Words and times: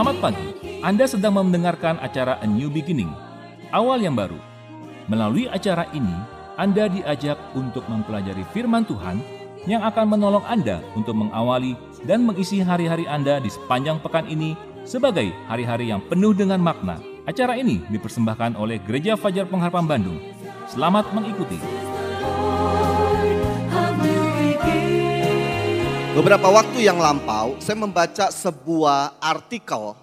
Selamat 0.00 0.32
pagi, 0.32 0.48
Anda 0.80 1.04
sedang 1.04 1.36
mendengarkan 1.36 2.00
acara 2.00 2.40
A 2.40 2.48
New 2.48 2.72
Beginning, 2.72 3.12
awal 3.68 4.00
yang 4.00 4.16
baru. 4.16 4.40
Melalui 5.12 5.44
acara 5.44 5.84
ini, 5.92 6.16
Anda 6.56 6.88
diajak 6.88 7.36
untuk 7.52 7.84
mempelajari 7.84 8.40
firman 8.48 8.88
Tuhan 8.88 9.20
yang 9.68 9.84
akan 9.84 10.16
menolong 10.16 10.40
Anda 10.48 10.80
untuk 10.96 11.20
mengawali 11.20 11.76
dan 12.08 12.24
mengisi 12.24 12.64
hari-hari 12.64 13.04
Anda 13.04 13.44
di 13.44 13.52
sepanjang 13.52 14.00
pekan 14.00 14.24
ini 14.24 14.56
sebagai 14.88 15.36
hari-hari 15.52 15.92
yang 15.92 16.00
penuh 16.08 16.32
dengan 16.32 16.64
makna. 16.64 16.96
Acara 17.28 17.60
ini 17.60 17.84
dipersembahkan 17.92 18.56
oleh 18.56 18.80
Gereja 18.80 19.20
Fajar 19.20 19.52
Pengharapan 19.52 19.84
Bandung. 19.84 20.16
Selamat 20.64 21.12
mengikuti. 21.12 21.60
Beberapa 26.20 26.52
waktu 26.52 26.84
yang 26.84 27.00
lampau, 27.00 27.56
saya 27.64 27.80
membaca 27.80 28.28
sebuah 28.28 29.16
artikel 29.24 29.96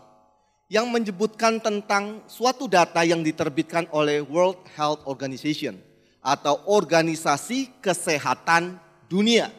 yang 0.66 0.90
menyebutkan 0.90 1.62
tentang 1.62 2.26
suatu 2.26 2.66
data 2.66 3.06
yang 3.06 3.22
diterbitkan 3.22 3.86
oleh 3.94 4.26
World 4.26 4.66
Health 4.74 5.06
Organization 5.06 5.78
atau 6.18 6.58
Organisasi 6.74 7.70
Kesehatan 7.86 8.82
Dunia. 9.06 9.54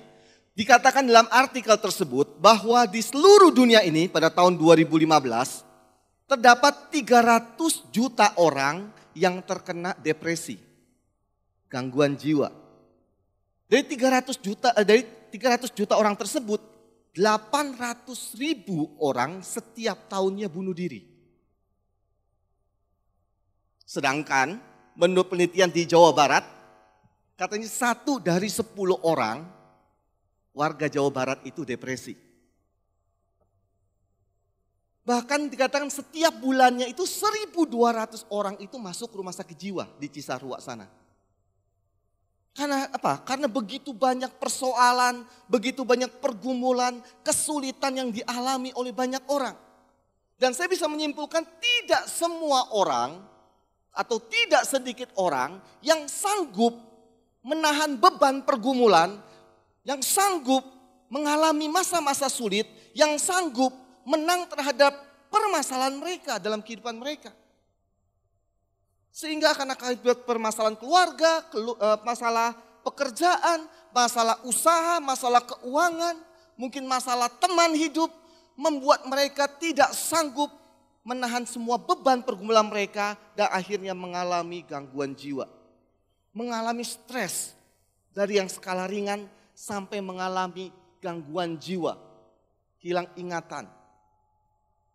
Dikatakan 0.59 1.07
dalam 1.07 1.31
artikel 1.31 1.79
tersebut 1.79 2.43
bahwa 2.43 2.83
di 2.91 3.07
seluruh 3.07 3.55
dunia 3.55 3.87
ini 3.87 4.11
pada 4.11 4.27
tahun 4.27 4.59
2015 4.59 5.07
terdapat 6.27 6.75
300 6.91 7.55
juta 7.95 8.35
orang 8.35 8.91
yang 9.15 9.39
terkena 9.47 9.95
depresi, 10.03 10.59
gangguan 11.71 12.19
jiwa. 12.19 12.51
Dari 13.71 13.87
300 13.87 14.43
juta 14.43 14.75
eh, 14.75 14.83
dari 14.83 15.18
300 15.31 15.73
juta 15.73 15.95
orang 15.97 16.17
tersebut, 16.17 16.61
800 17.17 18.37
ribu 18.39 18.93
orang 19.01 19.41
setiap 19.45 20.09
tahunnya 20.11 20.47
bunuh 20.47 20.77
diri. 20.77 21.05
Sedangkan 23.89 24.61
menurut 24.99 25.33
penelitian 25.33 25.73
di 25.73 25.89
Jawa 25.89 26.13
Barat, 26.13 26.45
katanya 27.39 27.71
satu 27.71 28.21
dari 28.21 28.53
sepuluh 28.53 29.01
orang 29.07 29.47
warga 30.53 30.91
Jawa 30.91 31.09
Barat 31.09 31.39
itu 31.49 31.65
depresi. 31.65 32.29
Bahkan 35.09 35.49
dikatakan 35.49 35.89
setiap 35.89 36.37
bulannya 36.37 36.85
itu 36.93 37.09
1200 37.09 38.29
orang 38.29 38.61
itu 38.61 38.77
masuk 38.77 39.17
rumah 39.17 39.33
sakit 39.33 39.57
jiwa 39.57 39.89
di 39.97 40.13
Cisarua 40.13 40.61
sana. 40.61 40.85
Karena 42.59 42.91
apa? 42.91 43.23
Karena 43.23 43.47
begitu 43.47 43.95
banyak 43.95 44.35
persoalan, 44.43 45.23
begitu 45.47 45.87
banyak 45.87 46.19
pergumulan, 46.19 46.99
kesulitan 47.23 47.95
yang 47.95 48.11
dialami 48.11 48.75
oleh 48.75 48.91
banyak 48.91 49.23
orang. 49.31 49.55
Dan 50.35 50.51
saya 50.59 50.67
bisa 50.67 50.91
menyimpulkan 50.91 51.47
tidak 51.63 52.11
semua 52.11 52.75
orang 52.75 53.23
atau 53.95 54.19
tidak 54.19 54.67
sedikit 54.67 55.07
orang 55.15 55.63
yang 55.87 56.11
sanggup 56.11 56.75
menahan 57.47 57.95
beban 57.95 58.43
pergumulan, 58.43 59.23
yang 59.87 60.03
sanggup 60.03 60.67
mengalami 61.15 61.71
masa-masa 61.71 62.27
sulit, 62.27 62.67
yang 62.91 63.15
sanggup 63.23 63.71
menang 64.03 64.51
terhadap 64.51 64.99
permasalahan 65.31 65.95
mereka 65.95 66.43
dalam 66.43 66.59
kehidupan 66.59 66.99
mereka. 66.99 67.31
Sehingga 69.19 69.51
karena 69.51 69.75
akibat 69.75 70.23
permasalahan 70.23 70.79
keluarga, 70.79 71.43
eh, 71.51 71.99
masalah 72.07 72.55
pekerjaan, 72.87 73.67
masalah 73.91 74.39
usaha, 74.47 75.03
masalah 75.03 75.43
keuangan, 75.43 76.15
mungkin 76.55 76.87
masalah 76.87 77.27
teman 77.27 77.75
hidup, 77.75 78.15
membuat 78.55 79.03
mereka 79.11 79.51
tidak 79.51 79.91
sanggup 79.91 80.55
menahan 81.03 81.43
semua 81.43 81.83
beban 81.83 82.23
pergumulan 82.23 82.63
mereka 82.63 83.19
dan 83.35 83.51
akhirnya 83.51 83.91
mengalami 83.91 84.63
gangguan 84.63 85.19
jiwa. 85.19 85.51
Mengalami 86.31 86.87
stres 86.87 87.59
dari 88.15 88.39
yang 88.39 88.47
skala 88.47 88.87
ringan 88.87 89.27
sampai 89.51 89.99
mengalami 89.99 90.71
gangguan 91.03 91.59
jiwa. 91.59 91.99
Hilang 92.79 93.11
ingatan 93.19 93.67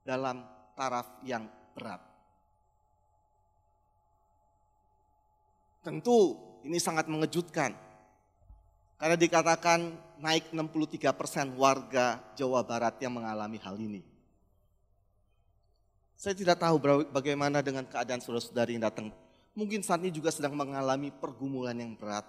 dalam 0.08 0.48
taraf 0.80 1.20
yang 1.28 1.44
berat. 1.76 2.13
Tentu 5.84 6.40
ini 6.64 6.80
sangat 6.80 7.12
mengejutkan. 7.12 7.76
Karena 8.96 9.20
dikatakan 9.20 9.92
naik 10.24 10.56
63 10.56 11.12
persen 11.12 11.52
warga 11.60 12.24
Jawa 12.40 12.64
Barat 12.64 12.96
yang 13.04 13.20
mengalami 13.20 13.60
hal 13.60 13.76
ini. 13.76 14.00
Saya 16.16 16.32
tidak 16.40 16.64
tahu 16.64 16.80
bagaimana 17.12 17.60
dengan 17.60 17.84
keadaan 17.84 18.24
saudara-saudari 18.24 18.80
yang 18.80 18.88
datang. 18.88 19.12
Mungkin 19.60 19.84
saat 19.84 20.00
ini 20.00 20.16
juga 20.16 20.32
sedang 20.32 20.56
mengalami 20.56 21.12
pergumulan 21.12 21.76
yang 21.76 22.00
berat 22.00 22.24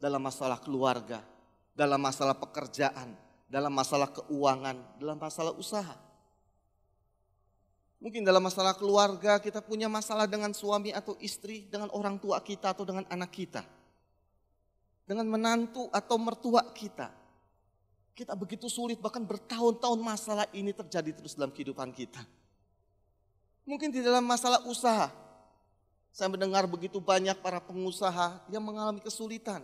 dalam 0.00 0.24
masalah 0.24 0.56
keluarga, 0.56 1.20
dalam 1.76 2.00
masalah 2.00 2.32
pekerjaan, 2.32 3.12
dalam 3.44 3.68
masalah 3.76 4.08
keuangan, 4.08 4.80
dalam 4.96 5.20
masalah 5.20 5.52
usaha. 5.52 6.09
Mungkin 8.00 8.24
dalam 8.24 8.40
masalah 8.40 8.72
keluarga 8.72 9.36
kita 9.36 9.60
punya 9.60 9.84
masalah 9.84 10.24
dengan 10.24 10.56
suami 10.56 10.88
atau 10.88 11.12
istri, 11.20 11.68
dengan 11.68 11.92
orang 11.92 12.16
tua 12.16 12.40
kita 12.40 12.72
atau 12.72 12.88
dengan 12.88 13.04
anak 13.12 13.28
kita. 13.28 13.60
Dengan 15.04 15.28
menantu 15.28 15.92
atau 15.92 16.16
mertua 16.16 16.64
kita. 16.72 17.12
Kita 18.16 18.32
begitu 18.32 18.72
sulit 18.72 18.96
bahkan 18.96 19.20
bertahun-tahun 19.20 20.00
masalah 20.00 20.48
ini 20.56 20.72
terjadi 20.72 21.12
terus 21.12 21.36
dalam 21.36 21.52
kehidupan 21.52 21.92
kita. 21.92 22.24
Mungkin 23.68 23.92
di 23.92 24.00
dalam 24.00 24.24
masalah 24.24 24.64
usaha. 24.64 25.12
Saya 26.10 26.26
mendengar 26.32 26.64
begitu 26.66 26.98
banyak 26.98 27.36
para 27.38 27.60
pengusaha 27.60 28.40
yang 28.48 28.64
mengalami 28.64 29.04
kesulitan. 29.04 29.60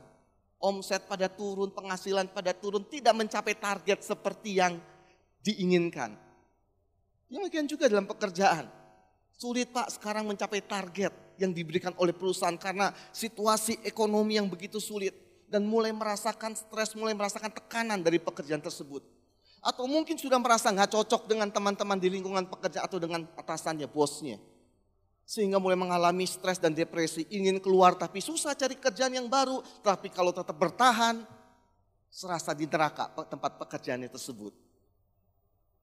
Omset 0.61 1.09
pada 1.09 1.27
turun, 1.27 1.73
penghasilan 1.73 2.29
pada 2.31 2.53
turun, 2.53 2.85
tidak 2.85 3.17
mencapai 3.17 3.57
target 3.57 4.05
seperti 4.05 4.61
yang 4.61 4.77
diinginkan. 5.41 6.26
Demikian 7.27 7.67
juga 7.67 7.91
dalam 7.91 8.07
pekerjaan. 8.07 8.71
Sulit 9.37 9.69
Pak 9.69 9.99
sekarang 9.99 10.25
mencapai 10.25 10.65
target 10.65 11.13
yang 11.37 11.53
diberikan 11.53 11.93
oleh 12.01 12.17
perusahaan 12.17 12.57
karena 12.57 12.95
situasi 13.13 13.83
ekonomi 13.85 14.39
yang 14.39 14.49
begitu 14.49 14.81
sulit. 14.81 15.13
Dan 15.47 15.63
mulai 15.63 15.95
merasakan 15.95 16.59
stres, 16.59 16.99
mulai 16.99 17.15
merasakan 17.15 17.55
tekanan 17.55 18.03
dari 18.03 18.19
pekerjaan 18.19 18.59
tersebut. 18.59 18.99
Atau 19.63 19.87
mungkin 19.87 20.19
sudah 20.19 20.43
merasa 20.43 20.75
nggak 20.75 20.91
cocok 20.91 21.31
dengan 21.31 21.47
teman-teman 21.55 22.03
di 22.03 22.11
lingkungan 22.11 22.51
pekerja 22.51 22.83
atau 22.83 22.99
dengan 22.99 23.23
atasannya, 23.39 23.87
bosnya. 23.87 24.43
Sehingga 25.23 25.63
mulai 25.63 25.79
mengalami 25.79 26.27
stres 26.27 26.59
dan 26.59 26.75
depresi, 26.75 27.31
ingin 27.31 27.63
keluar 27.63 27.95
tapi 27.95 28.19
susah 28.19 28.59
cari 28.59 28.75
kerjaan 28.75 29.15
yang 29.15 29.31
baru. 29.31 29.63
Tapi 29.87 30.11
kalau 30.11 30.35
tetap 30.35 30.55
bertahan, 30.59 31.23
serasa 32.11 32.51
di 32.51 32.67
neraka 32.67 33.11
tempat 33.27 33.55
pekerjaannya 33.59 34.11
tersebut. 34.11 34.66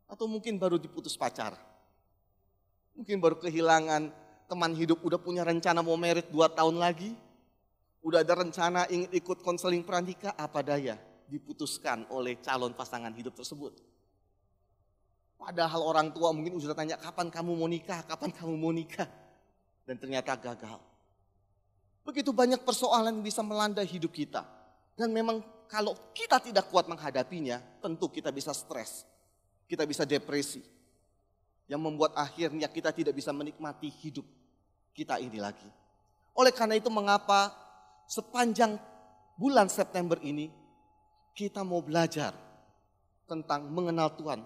Atau 0.08 0.30
mungkin 0.30 0.60
baru 0.60 0.78
diputus 0.78 1.18
pacar. 1.18 1.58
Mungkin 2.94 3.18
baru 3.18 3.42
kehilangan 3.42 4.14
teman 4.46 4.72
hidup, 4.78 5.02
udah 5.02 5.18
punya 5.18 5.42
rencana 5.42 5.82
mau 5.82 5.98
merit 5.98 6.30
dua 6.30 6.52
tahun 6.52 6.78
lagi. 6.78 7.16
Udah 8.04 8.22
ada 8.22 8.36
rencana 8.36 8.86
ingin 8.92 9.10
ikut 9.16 9.42
konseling 9.42 9.82
pranikah, 9.82 10.36
apa 10.36 10.60
daya 10.60 11.00
diputuskan 11.32 12.06
oleh 12.12 12.38
calon 12.44 12.76
pasangan 12.76 13.10
hidup 13.16 13.34
tersebut. 13.34 13.80
Padahal 15.40 15.82
orang 15.84 16.12
tua 16.12 16.32
mungkin 16.32 16.56
sudah 16.60 16.76
tanya 16.76 17.00
kapan 17.00 17.32
kamu 17.32 17.52
mau 17.56 17.68
nikah, 17.68 18.04
kapan 18.06 18.32
kamu 18.32 18.54
mau 18.60 18.72
nikah. 18.72 19.08
Dan 19.84 20.00
ternyata 20.00 20.40
gagal. 20.40 20.80
Begitu 22.04 22.32
banyak 22.32 22.64
persoalan 22.64 23.20
yang 23.20 23.26
bisa 23.26 23.44
melanda 23.44 23.84
hidup 23.84 24.12
kita. 24.12 24.44
Dan 24.96 25.12
memang 25.12 25.44
kalau 25.68 25.96
kita 26.16 26.40
tidak 26.40 26.72
kuat 26.72 26.88
menghadapinya, 26.88 27.60
tentu 27.84 28.08
kita 28.08 28.32
bisa 28.32 28.56
stres 28.56 29.08
kita 29.68 29.84
bisa 29.88 30.04
depresi. 30.04 30.62
Yang 31.68 31.82
membuat 31.82 32.14
akhirnya 32.20 32.68
kita 32.68 32.92
tidak 32.92 33.16
bisa 33.16 33.32
menikmati 33.32 33.88
hidup 33.88 34.28
kita 34.94 35.18
ini 35.18 35.40
lagi. 35.40 35.66
Oleh 36.34 36.52
karena 36.54 36.78
itu 36.78 36.90
mengapa 36.92 37.54
sepanjang 38.10 38.78
bulan 39.38 39.70
September 39.72 40.20
ini 40.22 40.50
kita 41.34 41.66
mau 41.66 41.82
belajar 41.82 42.36
tentang 43.26 43.66
mengenal 43.70 44.14
Tuhan. 44.14 44.46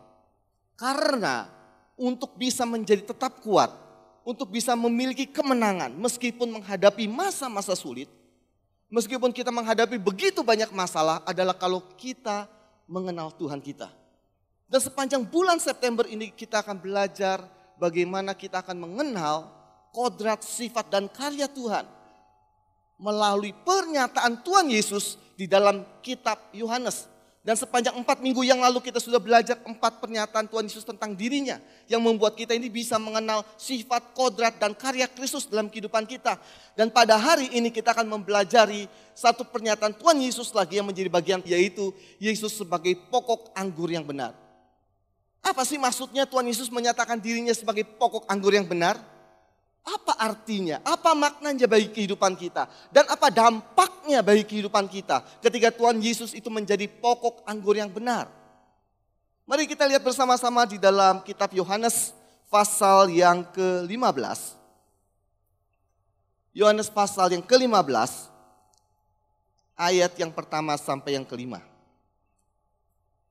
Karena 0.77 1.49
untuk 1.97 2.37
bisa 2.37 2.63
menjadi 2.63 3.01
tetap 3.01 3.41
kuat, 3.41 3.73
untuk 4.23 4.53
bisa 4.53 4.77
memiliki 4.77 5.25
kemenangan 5.27 5.91
meskipun 5.97 6.61
menghadapi 6.61 7.09
masa-masa 7.09 7.73
sulit, 7.73 8.07
meskipun 8.87 9.33
kita 9.33 9.49
menghadapi 9.49 9.97
begitu 9.99 10.45
banyak 10.45 10.69
masalah 10.71 11.19
adalah 11.25 11.57
kalau 11.57 11.83
kita 11.97 12.47
mengenal 12.87 13.33
Tuhan 13.35 13.59
kita. 13.59 13.91
Dan 14.67 14.83
sepanjang 14.83 15.23
bulan 15.23 15.63
September 15.63 16.03
ini 16.11 16.27
kita 16.27 16.59
akan 16.59 16.75
belajar 16.75 17.39
bagaimana 17.79 18.35
kita 18.35 18.59
akan 18.59 18.83
mengenal 18.83 19.47
kodrat, 19.95 20.43
sifat, 20.43 20.91
dan 20.91 21.07
karya 21.07 21.47
Tuhan. 21.47 21.87
Melalui 22.99 23.55
pernyataan 23.63 24.43
Tuhan 24.43 24.67
Yesus 24.67 25.15
di 25.39 25.47
dalam 25.47 25.87
kitab 26.03 26.51
Yohanes. 26.51 27.07
Dan 27.47 27.55
sepanjang 27.55 27.95
empat 27.95 28.19
minggu 28.19 28.43
yang 28.43 28.59
lalu 28.59 28.83
kita 28.83 28.99
sudah 28.99 29.23
belajar 29.23 29.55
empat 29.63 30.03
pernyataan 30.03 30.51
Tuhan 30.51 30.67
Yesus 30.67 30.83
tentang 30.83 31.15
dirinya. 31.15 31.63
Yang 31.87 32.01
membuat 32.03 32.35
kita 32.35 32.51
ini 32.51 32.67
bisa 32.67 32.99
mengenal 32.99 33.47
sifat, 33.55 34.11
kodrat, 34.11 34.59
dan 34.59 34.75
karya 34.75 35.07
Kristus 35.07 35.47
dalam 35.47 35.71
kehidupan 35.71 36.03
kita. 36.03 36.35
Dan 36.75 36.91
pada 36.91 37.15
hari 37.15 37.47
ini 37.55 37.71
kita 37.71 37.95
akan 37.95 38.19
mempelajari 38.19 38.91
satu 39.15 39.47
pernyataan 39.47 39.95
Tuhan 39.95 40.19
Yesus 40.19 40.51
lagi 40.51 40.75
yang 40.75 40.91
menjadi 40.91 41.07
bagian 41.07 41.39
yaitu 41.47 41.95
Yesus 42.19 42.51
sebagai 42.51 42.99
pokok 43.07 43.55
anggur 43.55 43.87
yang 43.87 44.03
benar. 44.03 44.46
Apa 45.47 45.63
sih 45.63 45.79
maksudnya 45.79 46.27
Tuhan 46.27 46.44
Yesus 46.44 46.67
menyatakan 46.67 47.15
dirinya 47.15 47.55
sebagai 47.55 47.88
pokok 47.88 48.27
anggur 48.27 48.51
yang 48.51 48.67
benar? 48.67 48.99
Apa 49.88 50.19
artinya? 50.19 50.83
Apa 50.83 51.15
maknanya 51.15 51.71
bagi 51.71 51.88
kehidupan 51.88 52.35
kita? 52.35 52.67
Dan 52.91 53.07
apa 53.07 53.31
dampaknya 53.31 54.19
bagi 54.19 54.44
kehidupan 54.44 54.91
kita 54.91 55.23
ketika 55.39 55.71
Tuhan 55.71 56.03
Yesus 56.03 56.35
itu 56.35 56.51
menjadi 56.51 56.83
pokok 56.91 57.47
anggur 57.47 57.79
yang 57.79 57.88
benar? 57.88 58.27
Mari 59.47 59.63
kita 59.63 59.88
lihat 59.88 60.03
bersama-sama 60.03 60.67
di 60.67 60.75
dalam 60.75 61.23
kitab 61.23 61.55
Yohanes 61.55 62.11
pasal 62.51 63.07
yang 63.07 63.47
ke-15. 63.55 64.59
Yohanes 66.51 66.91
pasal 66.91 67.31
yang 67.31 67.43
ke-15 67.47 68.27
ayat 69.79 70.11
yang 70.19 70.35
pertama 70.35 70.75
sampai 70.75 71.15
yang 71.15 71.23
kelima. 71.23 71.63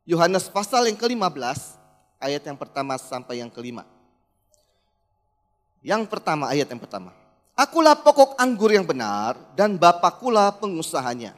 Yohanes 0.08 0.48
pasal 0.48 0.88
yang 0.88 0.96
ke-15 0.96 1.76
ayat 2.26 2.42
yang 2.42 2.58
pertama 2.58 2.98
sampai 2.98 3.38
yang 3.38 3.48
kelima. 3.48 3.86
Yang 5.86 6.10
pertama, 6.10 6.50
ayat 6.50 6.66
yang 6.66 6.82
pertama. 6.82 7.14
Akulah 7.56 7.94
pokok 7.96 8.36
anggur 8.36 8.74
yang 8.74 8.84
benar 8.84 9.38
dan 9.54 9.78
Bapakulah 9.78 10.50
pengusahanya. 10.58 11.32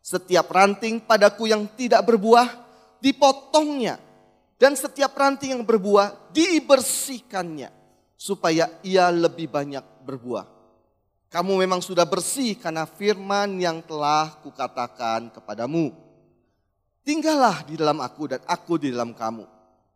Setiap 0.00 0.50
ranting 0.50 0.98
padaku 0.98 1.46
yang 1.46 1.68
tidak 1.76 2.02
berbuah 2.02 2.48
dipotongnya. 2.98 4.00
Dan 4.56 4.74
setiap 4.74 5.12
ranting 5.12 5.54
yang 5.54 5.62
berbuah 5.62 6.32
dibersihkannya. 6.32 7.68
Supaya 8.16 8.72
ia 8.80 9.12
lebih 9.12 9.52
banyak 9.52 9.84
berbuah. 10.02 10.48
Kamu 11.28 11.60
memang 11.60 11.82
sudah 11.84 12.06
bersih 12.08 12.56
karena 12.56 12.88
firman 12.88 13.58
yang 13.60 13.84
telah 13.84 14.38
kukatakan 14.40 15.34
kepadamu. 15.34 15.92
Tinggallah 17.04 17.68
di 17.68 17.76
dalam 17.76 18.00
aku 18.00 18.32
dan 18.32 18.40
aku 18.48 18.80
di 18.80 18.88
dalam 18.88 19.12
kamu. 19.12 19.53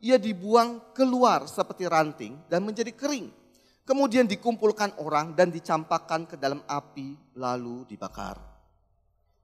ia 0.00 0.16
dibuang 0.16 0.96
keluar 0.96 1.44
seperti 1.44 1.84
ranting 1.84 2.34
dan 2.48 2.64
menjadi 2.64 2.90
kering 2.92 3.40
kemudian 3.90 4.22
dikumpulkan 4.22 5.02
orang 5.02 5.34
dan 5.34 5.50
dicampakkan 5.50 6.22
ke 6.22 6.38
dalam 6.38 6.62
api 6.70 7.18
lalu 7.34 7.82
dibakar. 7.90 8.38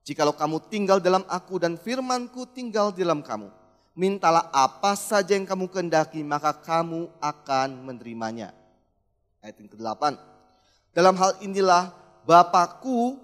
Jikalau 0.07 0.39
kamu 0.39 0.71
tinggal 0.71 1.03
dalam 1.03 1.27
aku 1.27 1.59
dan 1.59 1.75
firmanku 1.75 2.47
tinggal 2.55 2.95
di 2.95 3.03
dalam 3.03 3.27
kamu, 3.27 3.51
mintalah 3.99 4.47
apa 4.55 4.95
saja 4.95 5.35
yang 5.35 5.43
kamu 5.43 5.67
kehendaki 5.67 6.23
maka 6.23 6.55
kamu 6.55 7.11
akan 7.19 7.69
menerimanya. 7.91 8.55
Ayat 9.43 9.59
yang 9.59 9.67
ke-8. 9.67 10.15
Dalam 10.95 11.19
hal 11.19 11.43
inilah 11.43 11.91
Bapakku 12.23 13.19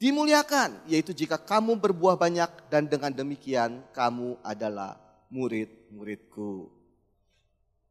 dimuliakan, 0.00 0.88
yaitu 0.88 1.12
jika 1.12 1.36
kamu 1.36 1.76
berbuah 1.76 2.16
banyak 2.16 2.48
dan 2.72 2.88
dengan 2.88 3.12
demikian 3.12 3.84
kamu 3.92 4.40
adalah 4.40 5.01
murid-muridku. 5.32 6.68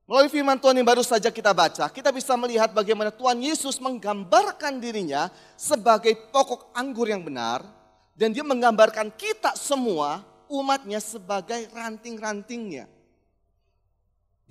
Melalui 0.06 0.30
firman 0.30 0.60
Tuhan 0.62 0.78
yang 0.78 0.86
baru 0.86 1.02
saja 1.02 1.34
kita 1.34 1.56
baca, 1.56 1.90
kita 1.90 2.14
bisa 2.14 2.38
melihat 2.38 2.70
bagaimana 2.70 3.10
Tuhan 3.10 3.42
Yesus 3.42 3.82
menggambarkan 3.82 4.78
dirinya 4.78 5.34
sebagai 5.58 6.14
pokok 6.30 6.76
anggur 6.78 7.10
yang 7.10 7.26
benar. 7.26 7.66
Dan 8.12 8.36
dia 8.36 8.46
menggambarkan 8.46 9.10
kita 9.18 9.56
semua 9.58 10.22
umatnya 10.52 11.00
sebagai 11.00 11.66
ranting-rantingnya. 11.72 12.86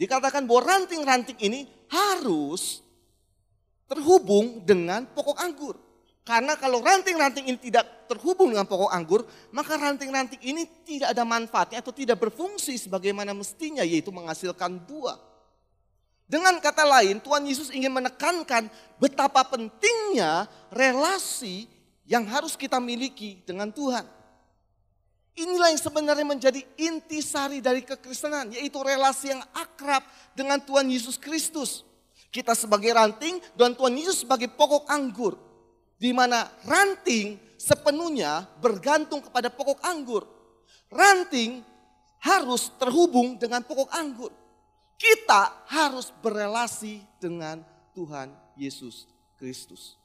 Dikatakan 0.01 0.49
bahwa 0.49 0.65
ranting-ranting 0.65 1.39
ini 1.45 1.69
harus 1.93 2.81
terhubung 3.85 4.65
dengan 4.65 5.05
pokok 5.13 5.37
anggur. 5.37 5.77
Karena 6.31 6.55
kalau 6.55 6.79
ranting-ranting 6.79 7.51
ini 7.51 7.59
tidak 7.59 8.07
terhubung 8.07 8.55
dengan 8.55 8.63
pokok 8.63 8.95
anggur, 8.95 9.27
maka 9.51 9.75
ranting-ranting 9.75 10.39
ini 10.47 10.63
tidak 10.87 11.11
ada 11.11 11.27
manfaatnya 11.27 11.83
atau 11.83 11.91
tidak 11.91 12.23
berfungsi 12.23 12.79
sebagaimana 12.79 13.35
mestinya, 13.35 13.83
yaitu 13.83 14.15
menghasilkan 14.15 14.79
buah. 14.87 15.19
Dengan 16.31 16.63
kata 16.63 16.87
lain, 16.87 17.19
Tuhan 17.19 17.43
Yesus 17.51 17.75
ingin 17.75 17.91
menekankan 17.91 18.71
betapa 19.03 19.43
pentingnya 19.51 20.47
relasi 20.71 21.67
yang 22.07 22.23
harus 22.31 22.55
kita 22.55 22.79
miliki 22.79 23.43
dengan 23.43 23.75
Tuhan. 23.75 24.07
Inilah 25.35 25.75
yang 25.75 25.83
sebenarnya 25.83 26.27
menjadi 26.31 26.63
intisari 26.79 27.59
dari 27.59 27.83
kekristenan, 27.83 28.55
yaitu 28.55 28.79
relasi 28.79 29.35
yang 29.35 29.43
akrab 29.51 30.07
dengan 30.39 30.63
Tuhan 30.63 30.87
Yesus 30.95 31.19
Kristus. 31.19 31.83
Kita 32.31 32.55
sebagai 32.55 32.95
ranting 32.95 33.43
dan 33.59 33.75
Tuhan 33.75 33.99
Yesus 33.99 34.23
sebagai 34.23 34.47
pokok 34.47 34.87
anggur. 34.87 35.50
Di 36.01 36.17
mana 36.17 36.49
ranting 36.65 37.37
sepenuhnya 37.61 38.49
bergantung 38.65 39.21
kepada 39.21 39.53
pokok 39.53 39.85
anggur. 39.85 40.25
Ranting 40.89 41.61
harus 42.25 42.73
terhubung 42.81 43.37
dengan 43.37 43.61
pokok 43.61 43.93
anggur. 43.93 44.33
Kita 44.97 45.69
harus 45.69 46.09
berelasi 46.25 47.05
dengan 47.21 47.61
Tuhan 47.93 48.33
Yesus 48.57 49.05
Kristus. 49.37 50.01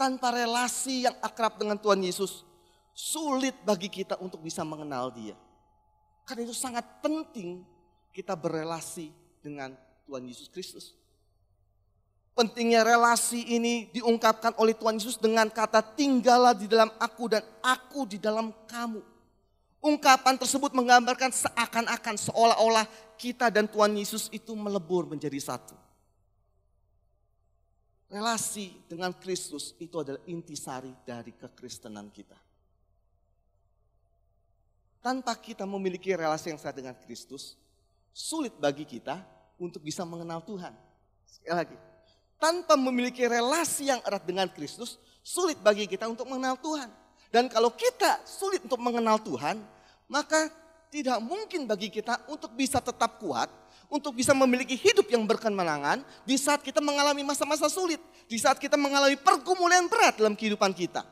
Tanpa 0.00 0.32
relasi 0.32 1.04
yang 1.04 1.16
akrab 1.20 1.60
dengan 1.60 1.76
Tuhan 1.76 2.00
Yesus, 2.00 2.44
sulit 2.92 3.56
bagi 3.64 3.92
kita 3.92 4.16
untuk 4.20 4.40
bisa 4.40 4.64
mengenal 4.64 5.12
Dia. 5.12 5.36
Karena 6.24 6.48
itu 6.48 6.56
sangat 6.56 6.84
penting 7.04 7.64
kita 8.12 8.36
berelasi 8.36 9.12
dengan 9.40 9.76
Tuhan 10.04 10.24
Yesus 10.28 10.48
Kristus. 10.52 10.96
Pentingnya 12.32 12.80
relasi 12.80 13.44
ini 13.44 13.92
diungkapkan 13.92 14.56
oleh 14.56 14.72
Tuhan 14.72 14.96
Yesus 14.96 15.20
dengan 15.20 15.52
kata 15.52 15.84
tinggallah 15.84 16.56
di 16.56 16.64
dalam 16.64 16.88
aku 16.96 17.28
dan 17.28 17.44
aku 17.60 18.08
di 18.08 18.16
dalam 18.16 18.48
kamu. 18.64 19.04
Ungkapan 19.82 20.40
tersebut 20.40 20.72
menggambarkan 20.72 21.28
seakan-akan 21.28 22.16
seolah-olah 22.16 22.88
kita 23.20 23.52
dan 23.52 23.68
Tuhan 23.68 23.92
Yesus 23.98 24.32
itu 24.32 24.56
melebur 24.56 25.04
menjadi 25.04 25.36
satu. 25.36 25.76
Relasi 28.08 28.80
dengan 28.88 29.12
Kristus 29.12 29.76
itu 29.76 30.00
adalah 30.00 30.22
intisari 30.24 30.92
dari 31.04 31.36
kekristenan 31.36 32.08
kita. 32.08 32.38
Tanpa 35.04 35.36
kita 35.36 35.68
memiliki 35.68 36.14
relasi 36.14 36.54
yang 36.54 36.60
sehat 36.62 36.78
dengan 36.78 36.94
Kristus, 36.94 37.58
sulit 38.14 38.54
bagi 38.56 38.86
kita 38.86 39.20
untuk 39.58 39.82
bisa 39.82 40.06
mengenal 40.06 40.40
Tuhan. 40.46 40.70
Sekali 41.26 41.56
lagi, 41.58 41.76
tanpa 42.42 42.74
memiliki 42.74 43.22
relasi 43.22 43.86
yang 43.86 44.02
erat 44.02 44.26
dengan 44.26 44.50
Kristus, 44.50 44.98
sulit 45.22 45.62
bagi 45.62 45.86
kita 45.86 46.10
untuk 46.10 46.26
mengenal 46.26 46.58
Tuhan. 46.58 46.90
Dan 47.30 47.46
kalau 47.46 47.70
kita 47.70 48.18
sulit 48.26 48.58
untuk 48.66 48.82
mengenal 48.82 49.22
Tuhan, 49.22 49.62
maka 50.10 50.50
tidak 50.90 51.22
mungkin 51.22 51.70
bagi 51.70 51.86
kita 51.86 52.26
untuk 52.26 52.50
bisa 52.58 52.82
tetap 52.82 53.22
kuat, 53.22 53.46
untuk 53.86 54.18
bisa 54.18 54.34
memiliki 54.34 54.74
hidup 54.74 55.06
yang 55.06 55.22
berkemenangan 55.22 56.02
di 56.26 56.34
saat 56.34 56.60
kita 56.66 56.82
mengalami 56.82 57.22
masa-masa 57.22 57.70
sulit, 57.70 58.02
di 58.26 58.36
saat 58.42 58.58
kita 58.58 58.74
mengalami 58.74 59.14
pergumulan 59.14 59.86
berat 59.86 60.18
dalam 60.18 60.34
kehidupan 60.34 60.74
kita. 60.74 61.06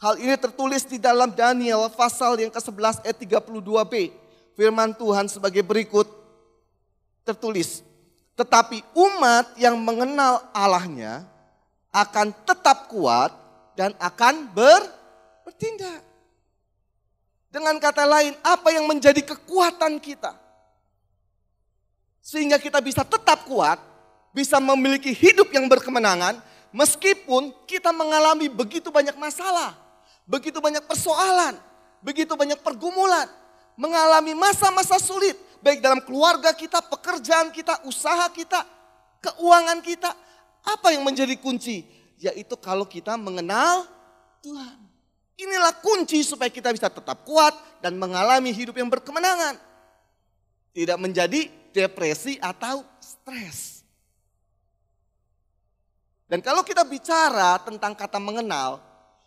Hal 0.00 0.16
ini 0.16 0.32
tertulis 0.38 0.86
di 0.88 0.96
dalam 0.96 1.28
Daniel 1.34 1.92
pasal 1.92 2.40
yang 2.40 2.48
ke-11 2.48 3.04
ayat 3.04 3.16
32b. 3.20 3.92
Firman 4.56 4.96
Tuhan 4.96 5.28
sebagai 5.28 5.60
berikut 5.60 6.08
tertulis. 7.26 7.89
Tetapi 8.38 8.82
umat 8.94 9.56
yang 9.60 9.76
mengenal 9.80 10.48
Allahnya 10.54 11.26
akan 11.90 12.32
tetap 12.46 12.86
kuat 12.86 13.34
dan 13.74 13.94
akan 13.98 14.50
ber, 14.54 14.80
bertindak. 15.46 16.02
Dengan 17.50 17.82
kata 17.82 18.06
lain, 18.06 18.38
apa 18.46 18.70
yang 18.70 18.86
menjadi 18.86 19.18
kekuatan 19.26 19.98
kita? 19.98 20.38
Sehingga 22.22 22.62
kita 22.62 22.78
bisa 22.78 23.02
tetap 23.02 23.42
kuat, 23.42 23.82
bisa 24.30 24.62
memiliki 24.62 25.10
hidup 25.10 25.50
yang 25.50 25.66
berkemenangan, 25.66 26.38
meskipun 26.70 27.50
kita 27.66 27.90
mengalami 27.90 28.46
begitu 28.46 28.94
banyak 28.94 29.18
masalah, 29.18 29.74
begitu 30.22 30.62
banyak 30.62 30.86
persoalan, 30.86 31.58
begitu 31.98 32.32
banyak 32.38 32.58
pergumulan. 32.62 33.26
mengalami 33.80 34.36
masa-masa 34.36 35.00
sulit. 35.00 35.32
Baik 35.60 35.84
dalam 35.84 36.00
keluarga 36.00 36.56
kita, 36.56 36.80
pekerjaan 36.80 37.52
kita, 37.52 37.84
usaha 37.84 38.28
kita, 38.32 38.64
keuangan 39.20 39.84
kita. 39.84 40.10
Apa 40.64 40.92
yang 40.96 41.04
menjadi 41.04 41.36
kunci? 41.36 41.84
Yaitu 42.20 42.56
kalau 42.56 42.88
kita 42.88 43.16
mengenal 43.20 43.84
Tuhan. 44.40 44.76
Inilah 45.40 45.72
kunci 45.80 46.20
supaya 46.20 46.52
kita 46.52 46.68
bisa 46.72 46.92
tetap 46.92 47.24
kuat 47.24 47.56
dan 47.80 47.96
mengalami 47.96 48.52
hidup 48.52 48.76
yang 48.76 48.92
berkemenangan. 48.92 49.56
Tidak 50.76 50.98
menjadi 51.00 51.48
depresi 51.72 52.36
atau 52.40 52.84
stres. 53.00 53.80
Dan 56.28 56.44
kalau 56.44 56.62
kita 56.62 56.86
bicara 56.86 57.58
tentang 57.64 57.96
kata 57.96 58.20
mengenal, 58.22 58.78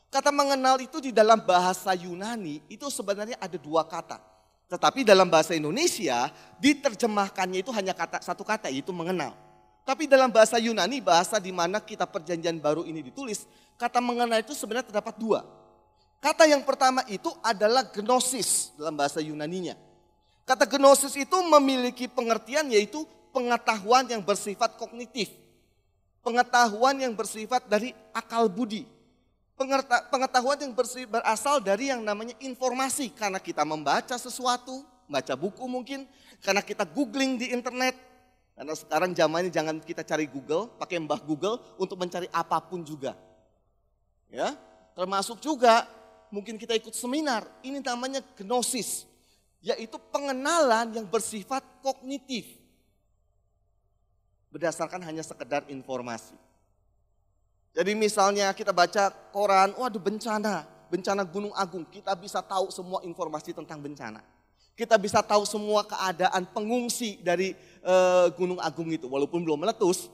kata 0.07 0.31
mengenal 0.31 0.79
itu 0.79 1.03
di 1.03 1.11
dalam 1.11 1.41
bahasa 1.43 1.91
Yunani 1.97 2.63
itu 2.71 2.87
sebenarnya 2.87 3.35
ada 3.41 3.57
dua 3.59 3.83
kata. 3.83 4.32
Tetapi 4.73 5.05
dalam 5.05 5.29
bahasa 5.29 5.53
Indonesia 5.53 6.33
diterjemahkannya 6.57 7.61
itu 7.61 7.69
hanya 7.69 7.93
kata 7.93 8.25
satu 8.25 8.41
kata 8.41 8.73
yaitu 8.73 8.89
mengenal. 8.89 9.37
Tapi 9.85 10.09
dalam 10.09 10.33
bahasa 10.33 10.57
Yunani, 10.57 10.97
bahasa 10.97 11.37
di 11.37 11.53
mana 11.53 11.77
kita 11.77 12.09
perjanjian 12.09 12.57
baru 12.57 12.81
ini 12.81 13.05
ditulis, 13.05 13.45
kata 13.77 14.01
mengenal 14.01 14.41
itu 14.41 14.57
sebenarnya 14.57 14.89
terdapat 14.89 15.13
dua. 15.21 15.45
Kata 16.17 16.49
yang 16.49 16.65
pertama 16.65 17.05
itu 17.05 17.29
adalah 17.45 17.85
gnosis 17.93 18.73
dalam 18.73 18.97
bahasa 18.97 19.21
Yunaninya. 19.21 19.77
Kata 20.41 20.65
gnosis 20.65 21.13
itu 21.21 21.37
memiliki 21.45 22.09
pengertian 22.09 22.65
yaitu 22.73 23.05
pengetahuan 23.29 24.09
yang 24.09 24.25
bersifat 24.25 24.73
kognitif. 24.81 25.29
Pengetahuan 26.25 26.97
yang 26.97 27.13
bersifat 27.13 27.69
dari 27.69 27.93
akal 28.09 28.49
budi. 28.49 28.89
Pengetahuan 29.55 30.57
yang 30.59 30.73
berasal 31.07 31.61
dari 31.61 31.93
yang 31.93 32.01
namanya 32.01 32.33
informasi. 32.41 33.13
Karena 33.13 33.37
kita 33.37 33.61
membaca 33.63 34.17
sesuatu, 34.17 34.83
baca 35.05 35.33
buku 35.37 35.63
mungkin. 35.69 36.09
Karena 36.41 36.59
kita 36.65 36.83
googling 36.83 37.37
di 37.37 37.53
internet. 37.53 37.95
Karena 38.53 38.73
sekarang 38.77 39.17
zamannya 39.17 39.49
jangan 39.49 39.81
kita 39.81 40.05
cari 40.05 40.29
Google, 40.29 40.69
pakai 40.77 41.01
mbah 41.01 41.17
Google 41.25 41.57
untuk 41.81 41.97
mencari 41.97 42.29
apa 42.29 42.61
pun 42.61 42.85
juga. 42.85 43.17
Ya, 44.29 44.53
termasuk 44.93 45.41
juga 45.41 45.89
mungkin 46.33 46.57
kita 46.57 46.73
ikut 46.77 46.93
seminar, 46.93 47.45
ini 47.61 47.81
namanya 47.81 48.21
gnosis, 48.37 49.05
yaitu 49.61 49.97
pengenalan 50.09 50.89
yang 50.97 51.05
bersifat 51.05 51.61
kognitif. 51.85 52.45
Berdasarkan 54.49 55.01
hanya 55.01 55.25
sekedar 55.25 55.65
informasi. 55.69 56.37
Jadi 57.73 57.97
misalnya 57.97 58.53
kita 58.53 58.69
baca 58.69 59.09
koran, 59.33 59.73
waduh 59.73 59.97
bencana, 59.97 60.63
bencana 60.93 61.25
gunung 61.25 61.53
agung, 61.57 61.83
kita 61.89 62.13
bisa 62.13 62.39
tahu 62.45 62.69
semua 62.69 63.01
informasi 63.01 63.49
tentang 63.49 63.81
bencana. 63.81 64.21
Kita 64.73 64.97
bisa 64.97 65.21
tahu 65.25 65.45
semua 65.45 65.85
keadaan 65.85 66.49
pengungsi 66.49 67.17
dari 67.21 67.57
uh, 67.81 68.29
gunung 68.37 68.61
agung 68.61 68.89
itu, 68.93 69.09
walaupun 69.09 69.41
belum 69.41 69.65
meletus. 69.65 70.09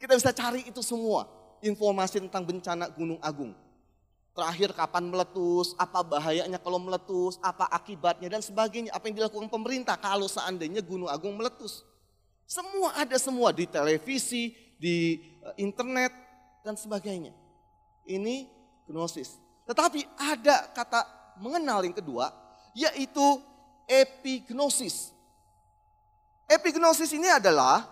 Kita 0.00 0.16
bisa 0.16 0.32
cari 0.32 0.64
itu 0.64 0.80
semua, 0.80 1.28
informasi 1.60 2.24
tentang 2.24 2.44
bencana 2.48 2.88
gunung 2.88 3.20
agung 3.20 3.52
terakhir 4.38 4.70
kapan 4.70 5.10
meletus, 5.10 5.74
apa 5.74 6.06
bahayanya 6.06 6.62
kalau 6.62 6.78
meletus, 6.78 7.42
apa 7.42 7.66
akibatnya 7.74 8.38
dan 8.38 8.38
sebagainya, 8.38 8.94
apa 8.94 9.10
yang 9.10 9.18
dilakukan 9.18 9.50
pemerintah 9.50 9.98
kalau 9.98 10.30
seandainya 10.30 10.78
Gunung 10.78 11.10
Agung 11.10 11.34
meletus. 11.34 11.82
Semua 12.46 12.94
ada 12.94 13.18
semua 13.18 13.50
di 13.50 13.66
televisi, 13.66 14.54
di 14.78 15.18
eh, 15.42 15.54
internet 15.58 16.14
dan 16.64 16.74
sebagainya. 16.74 17.34
Ini 18.08 18.48
gnosis. 18.88 19.36
Tetapi 19.68 20.00
ada 20.16 20.70
kata 20.72 21.00
mengenal 21.38 21.84
yang 21.84 21.96
kedua 21.96 22.32
yaitu 22.72 23.42
epignosis. 23.84 25.12
Epignosis 26.48 27.12
ini 27.12 27.28
adalah 27.28 27.84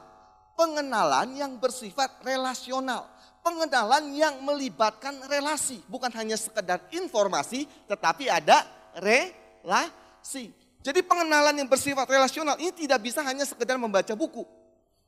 pengenalan 0.56 1.36
yang 1.36 1.60
bersifat 1.60 2.24
relasional 2.24 3.16
pengenalan 3.46 4.10
yang 4.10 4.42
melibatkan 4.42 5.22
relasi. 5.30 5.78
Bukan 5.86 6.10
hanya 6.18 6.34
sekedar 6.34 6.82
informasi, 6.90 7.70
tetapi 7.86 8.26
ada 8.26 8.66
relasi. 8.98 10.50
Jadi 10.82 11.06
pengenalan 11.06 11.54
yang 11.54 11.70
bersifat 11.70 12.10
relasional 12.10 12.58
ini 12.58 12.74
tidak 12.74 13.06
bisa 13.06 13.22
hanya 13.22 13.46
sekedar 13.46 13.78
membaca 13.78 14.10
buku. 14.18 14.42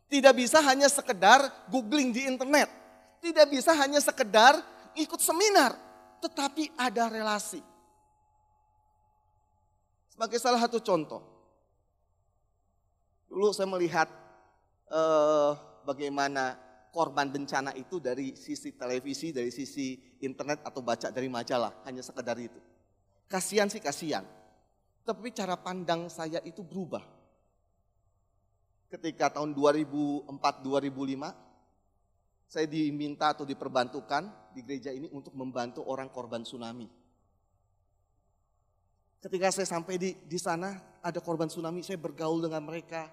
Tidak 0.06 0.30
bisa 0.38 0.62
hanya 0.62 0.86
sekedar 0.86 1.50
googling 1.66 2.14
di 2.14 2.30
internet. 2.30 2.70
Tidak 3.18 3.46
bisa 3.50 3.74
hanya 3.74 3.98
sekedar 3.98 4.58
ikut 4.94 5.18
seminar. 5.18 5.74
Tetapi 6.18 6.74
ada 6.74 7.06
relasi. 7.06 7.62
Sebagai 10.10 10.38
salah 10.42 10.58
satu 10.58 10.82
contoh. 10.82 11.22
Dulu 13.30 13.54
saya 13.54 13.70
melihat 13.70 14.10
uh, 14.90 15.54
bagaimana 15.86 16.58
korban 16.90 17.30
bencana 17.30 17.70
itu 17.76 18.02
dari 18.02 18.34
sisi 18.34 18.74
televisi, 18.74 19.30
dari 19.30 19.54
sisi 19.54 19.94
internet 20.24 20.66
atau 20.66 20.82
baca 20.82 21.12
dari 21.14 21.30
majalah, 21.30 21.84
hanya 21.86 22.02
sekedar 22.02 22.34
itu. 22.40 22.58
Kasihan 23.28 23.70
sih 23.70 23.78
kasihan. 23.78 24.24
Tapi 25.06 25.30
cara 25.30 25.54
pandang 25.56 26.10
saya 26.10 26.42
itu 26.42 26.66
berubah. 26.66 27.04
Ketika 28.88 29.38
tahun 29.38 29.52
2004-2005, 29.52 31.47
saya 32.48 32.64
diminta 32.64 33.36
atau 33.36 33.44
diperbantukan 33.44 34.56
di 34.56 34.64
gereja 34.64 34.88
ini 34.88 35.12
untuk 35.12 35.36
membantu 35.36 35.84
orang 35.84 36.08
korban 36.08 36.40
tsunami. 36.42 36.88
Ketika 39.20 39.52
saya 39.52 39.68
sampai 39.68 40.00
di, 40.00 40.10
di 40.24 40.38
sana, 40.40 40.80
ada 41.04 41.20
korban 41.20 41.52
tsunami, 41.52 41.84
saya 41.84 42.00
bergaul 42.00 42.40
dengan 42.40 42.64
mereka, 42.64 43.12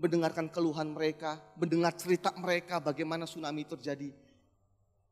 mendengarkan 0.00 0.48
keluhan 0.48 0.96
mereka, 0.96 1.36
mendengar 1.60 1.92
cerita 1.92 2.32
mereka 2.40 2.80
bagaimana 2.80 3.28
tsunami 3.28 3.68
terjadi. 3.68 4.16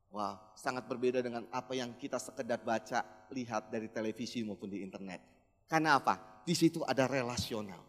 Wah, 0.08 0.40
sangat 0.56 0.88
berbeda 0.88 1.20
dengan 1.20 1.44
apa 1.52 1.76
yang 1.76 1.92
kita 2.00 2.16
sekedar 2.16 2.64
baca, 2.64 3.04
lihat 3.28 3.68
dari 3.68 3.92
televisi 3.92 4.40
maupun 4.40 4.72
di 4.72 4.80
internet. 4.80 5.20
Karena 5.68 6.00
apa? 6.00 6.40
Di 6.48 6.56
situ 6.56 6.80
ada 6.88 7.04
relasional. 7.04 7.84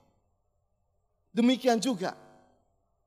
Demikian 1.32 1.80
juga 1.80 2.12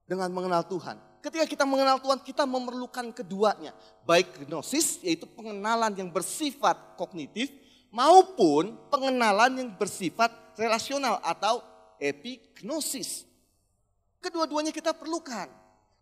dengan 0.08 0.32
mengenal 0.32 0.64
Tuhan. 0.64 1.11
Ketika 1.22 1.46
kita 1.46 1.62
mengenal 1.62 2.02
Tuhan, 2.02 2.18
kita 2.18 2.42
memerlukan 2.42 3.14
keduanya. 3.14 3.70
Baik 4.02 4.42
gnosis, 4.42 4.98
yaitu 5.06 5.22
pengenalan 5.30 5.94
yang 5.94 6.10
bersifat 6.10 6.98
kognitif, 6.98 7.46
maupun 7.94 8.74
pengenalan 8.90 9.54
yang 9.54 9.70
bersifat 9.78 10.34
relasional 10.58 11.22
atau 11.22 11.62
epignosis. 12.02 13.22
Kedua-duanya 14.18 14.74
kita 14.74 14.90
perlukan. 14.90 15.46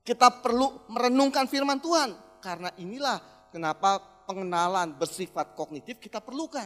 Kita 0.00 0.40
perlu 0.40 0.88
merenungkan 0.88 1.44
firman 1.44 1.76
Tuhan. 1.84 2.16
Karena 2.40 2.72
inilah 2.80 3.20
kenapa 3.52 4.00
pengenalan 4.24 4.96
bersifat 4.96 5.52
kognitif 5.52 6.00
kita 6.00 6.24
perlukan. 6.24 6.64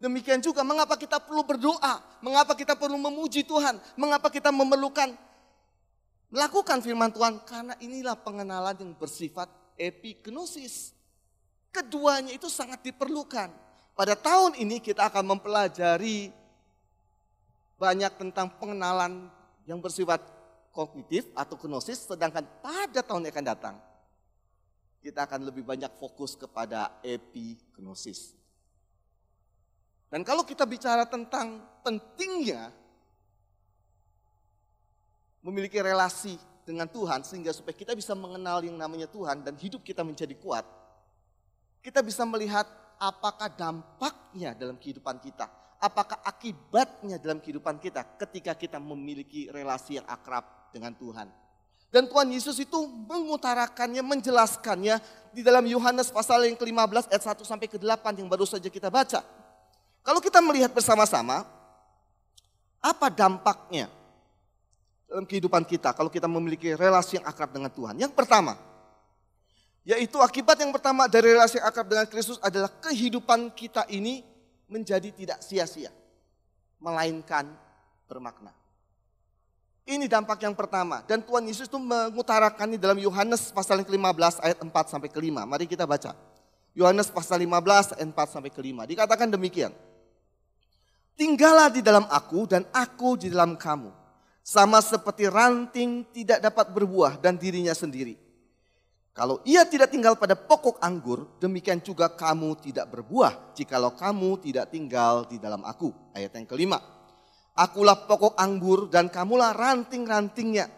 Demikian 0.00 0.40
juga 0.40 0.60
mengapa 0.64 0.96
kita 0.96 1.20
perlu 1.20 1.44
berdoa, 1.44 2.00
mengapa 2.24 2.56
kita 2.56 2.76
perlu 2.76 2.96
memuji 2.96 3.44
Tuhan, 3.44 3.76
mengapa 4.00 4.32
kita 4.32 4.48
memerlukan 4.48 5.12
melakukan 6.30 6.80
firman 6.80 7.10
Tuhan 7.10 7.42
karena 7.44 7.74
inilah 7.82 8.16
pengenalan 8.18 8.74
yang 8.78 8.92
bersifat 8.96 9.50
epignosis. 9.76 10.94
Keduanya 11.70 12.34
itu 12.34 12.50
sangat 12.50 12.82
diperlukan. 12.82 13.50
Pada 13.94 14.14
tahun 14.16 14.58
ini 14.58 14.80
kita 14.80 15.10
akan 15.10 15.36
mempelajari 15.36 16.32
banyak 17.78 18.12
tentang 18.16 18.50
pengenalan 18.58 19.28
yang 19.66 19.78
bersifat 19.78 20.22
kognitif 20.70 21.26
atau 21.34 21.58
gnosis, 21.58 22.06
sedangkan 22.06 22.46
pada 22.62 23.02
tahun 23.02 23.26
yang 23.26 23.34
akan 23.34 23.46
datang 23.46 23.76
kita 25.00 25.24
akan 25.24 25.48
lebih 25.48 25.64
banyak 25.64 25.88
fokus 25.96 26.36
kepada 26.36 27.00
epignosis. 27.00 28.36
Dan 30.12 30.20
kalau 30.22 30.44
kita 30.44 30.68
bicara 30.68 31.08
tentang 31.08 31.64
pentingnya 31.80 32.68
memiliki 35.40 35.80
relasi 35.80 36.36
dengan 36.64 36.86
Tuhan 36.86 37.24
sehingga 37.24 37.50
supaya 37.50 37.74
kita 37.74 37.96
bisa 37.96 38.12
mengenal 38.12 38.62
yang 38.62 38.76
namanya 38.76 39.08
Tuhan 39.08 39.42
dan 39.42 39.56
hidup 39.56 39.80
kita 39.82 40.04
menjadi 40.04 40.36
kuat, 40.36 40.64
kita 41.80 42.04
bisa 42.04 42.22
melihat 42.28 42.68
apakah 43.00 43.48
dampaknya 43.48 44.52
dalam 44.52 44.76
kehidupan 44.76 45.18
kita, 45.18 45.48
apakah 45.80 46.20
akibatnya 46.22 47.16
dalam 47.16 47.40
kehidupan 47.40 47.80
kita 47.80 48.04
ketika 48.20 48.52
kita 48.52 48.76
memiliki 48.76 49.48
relasi 49.48 49.98
yang 49.98 50.06
akrab 50.06 50.44
dengan 50.70 50.92
Tuhan. 50.94 51.28
Dan 51.90 52.06
Tuhan 52.06 52.30
Yesus 52.30 52.54
itu 52.62 52.86
mengutarakannya, 52.86 53.98
menjelaskannya 54.06 55.02
di 55.34 55.42
dalam 55.42 55.66
Yohanes 55.66 56.14
pasal 56.14 56.46
yang 56.46 56.54
ke-15 56.54 57.10
ayat 57.10 57.24
1 57.34 57.42
sampai 57.42 57.66
ke-8 57.66 58.14
yang 58.14 58.30
baru 58.30 58.46
saja 58.46 58.70
kita 58.70 58.86
baca. 58.86 59.26
Kalau 60.06 60.22
kita 60.22 60.38
melihat 60.38 60.70
bersama-sama, 60.70 61.42
apa 62.78 63.06
dampaknya 63.10 63.90
dalam 65.10 65.26
kehidupan 65.26 65.66
kita 65.66 65.90
kalau 65.90 66.06
kita 66.06 66.30
memiliki 66.30 66.70
relasi 66.78 67.18
yang 67.18 67.26
akrab 67.26 67.50
dengan 67.50 67.74
Tuhan? 67.74 67.98
Yang 67.98 68.14
pertama, 68.14 68.54
yaitu 69.82 70.22
akibat 70.22 70.54
yang 70.62 70.70
pertama 70.70 71.10
dari 71.10 71.34
relasi 71.34 71.58
yang 71.58 71.66
akrab 71.66 71.90
dengan 71.90 72.06
Kristus 72.06 72.38
adalah 72.38 72.70
kehidupan 72.78 73.50
kita 73.58 73.90
ini 73.90 74.22
menjadi 74.70 75.10
tidak 75.10 75.42
sia-sia. 75.42 75.90
melainkan 76.80 77.44
bermakna. 78.08 78.56
Ini 79.84 80.08
dampak 80.08 80.40
yang 80.40 80.56
pertama. 80.56 81.04
Dan 81.04 81.20
Tuhan 81.20 81.44
Yesus 81.44 81.68
itu 81.68 81.76
mengutarakan 81.76 82.72
ini 82.72 82.80
dalam 82.80 82.96
Yohanes 82.96 83.52
pasal 83.52 83.84
yang 83.84 83.88
ke-15 83.90 84.40
ayat 84.40 84.58
4 84.64 84.70
sampai 84.88 85.12
ke-5. 85.12 85.44
Mari 85.44 85.68
kita 85.68 85.84
baca. 85.84 86.16
Yohanes 86.72 87.12
pasal 87.12 87.44
15 87.44 88.00
ayat 88.00 88.08
4 88.08 88.16
sampai 88.32 88.48
ke-5. 88.48 88.96
Dikatakan 88.96 89.28
demikian. 89.28 89.76
Tinggallah 91.20 91.68
di 91.68 91.84
dalam 91.84 92.08
aku 92.08 92.48
dan 92.48 92.64
aku 92.72 93.20
di 93.20 93.28
dalam 93.28 93.60
kamu. 93.60 93.99
Sama 94.40 94.80
seperti 94.80 95.28
ranting 95.28 96.08
tidak 96.10 96.40
dapat 96.40 96.72
berbuah 96.72 97.20
dan 97.20 97.36
dirinya 97.36 97.76
sendiri. 97.76 98.16
Kalau 99.10 99.42
ia 99.44 99.66
tidak 99.66 99.90
tinggal 99.90 100.16
pada 100.16 100.38
pokok 100.38 100.80
anggur, 100.80 101.36
demikian 101.42 101.82
juga 101.82 102.08
kamu 102.08 102.56
tidak 102.62 102.88
berbuah 102.88 103.52
jikalau 103.52 103.92
kamu 103.92 104.40
tidak 104.40 104.70
tinggal 104.70 105.26
di 105.28 105.36
dalam 105.36 105.60
aku. 105.66 105.92
Ayat 106.16 106.32
yang 106.38 106.46
kelima. 106.48 106.78
Akulah 107.58 108.06
pokok 108.06 108.38
anggur 108.38 108.88
dan 108.88 109.10
kamulah 109.10 109.52
ranting-rantingnya. 109.52 110.70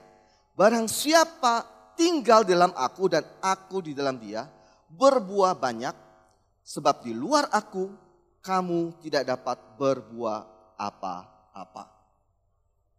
Barang 0.57 0.89
siapa 0.89 1.63
tinggal 1.95 2.43
dalam 2.43 2.73
aku 2.75 3.13
dan 3.13 3.23
aku 3.39 3.85
di 3.85 3.93
dalam 3.93 4.17
dia, 4.17 4.49
berbuah 4.91 5.55
banyak, 5.55 5.95
sebab 6.65 7.05
di 7.05 7.13
luar 7.13 7.53
aku 7.53 7.93
kamu 8.43 8.99
tidak 9.05 9.29
dapat 9.29 9.61
berbuah 9.77 10.41
apa-apa. 10.81 11.92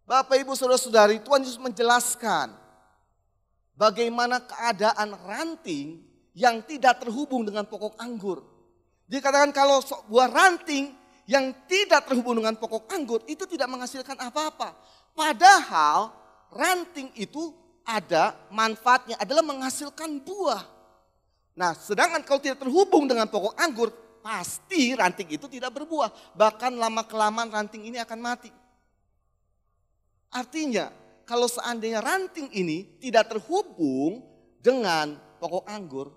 Bapak, 0.04 0.36
Ibu, 0.36 0.52
Saudara-saudari, 0.52 1.24
Tuhan 1.24 1.48
Yesus 1.48 1.60
menjelaskan 1.64 2.52
bagaimana 3.80 4.44
keadaan 4.44 5.16
ranting 5.24 6.04
yang 6.36 6.60
tidak 6.66 7.00
terhubung 7.00 7.48
dengan 7.48 7.64
pokok 7.64 7.96
anggur. 7.96 8.44
Dikatakan 9.08 9.56
kalau 9.56 9.80
buah 10.12 10.28
ranting 10.28 10.92
yang 11.24 11.56
tidak 11.72 12.04
terhubung 12.10 12.36
dengan 12.36 12.60
pokok 12.60 12.90
anggur 12.92 13.24
itu 13.32 13.48
tidak 13.48 13.72
menghasilkan 13.72 14.20
apa-apa. 14.20 14.76
Padahal 15.16 16.12
ranting 16.52 17.08
itu 17.16 17.56
ada 17.88 18.36
manfaatnya 18.52 19.16
adalah 19.20 19.44
menghasilkan 19.46 20.20
buah. 20.20 20.64
Nah, 21.54 21.72
sedangkan 21.78 22.26
kalau 22.26 22.42
tidak 22.42 22.66
terhubung 22.66 23.06
dengan 23.06 23.30
pokok 23.30 23.54
anggur, 23.56 23.94
pasti 24.20 24.98
ranting 24.98 25.38
itu 25.38 25.46
tidak 25.48 25.72
berbuah. 25.80 26.10
Bahkan 26.34 26.76
lama-kelamaan 26.76 27.54
ranting 27.54 27.88
ini 27.88 28.02
akan 28.02 28.20
mati. 28.20 28.63
Artinya, 30.34 30.90
kalau 31.30 31.46
seandainya 31.46 32.02
ranting 32.02 32.50
ini 32.52 32.98
tidak 32.98 33.30
terhubung 33.30 34.26
dengan 34.58 35.16
pokok 35.38 35.64
anggur, 35.70 36.10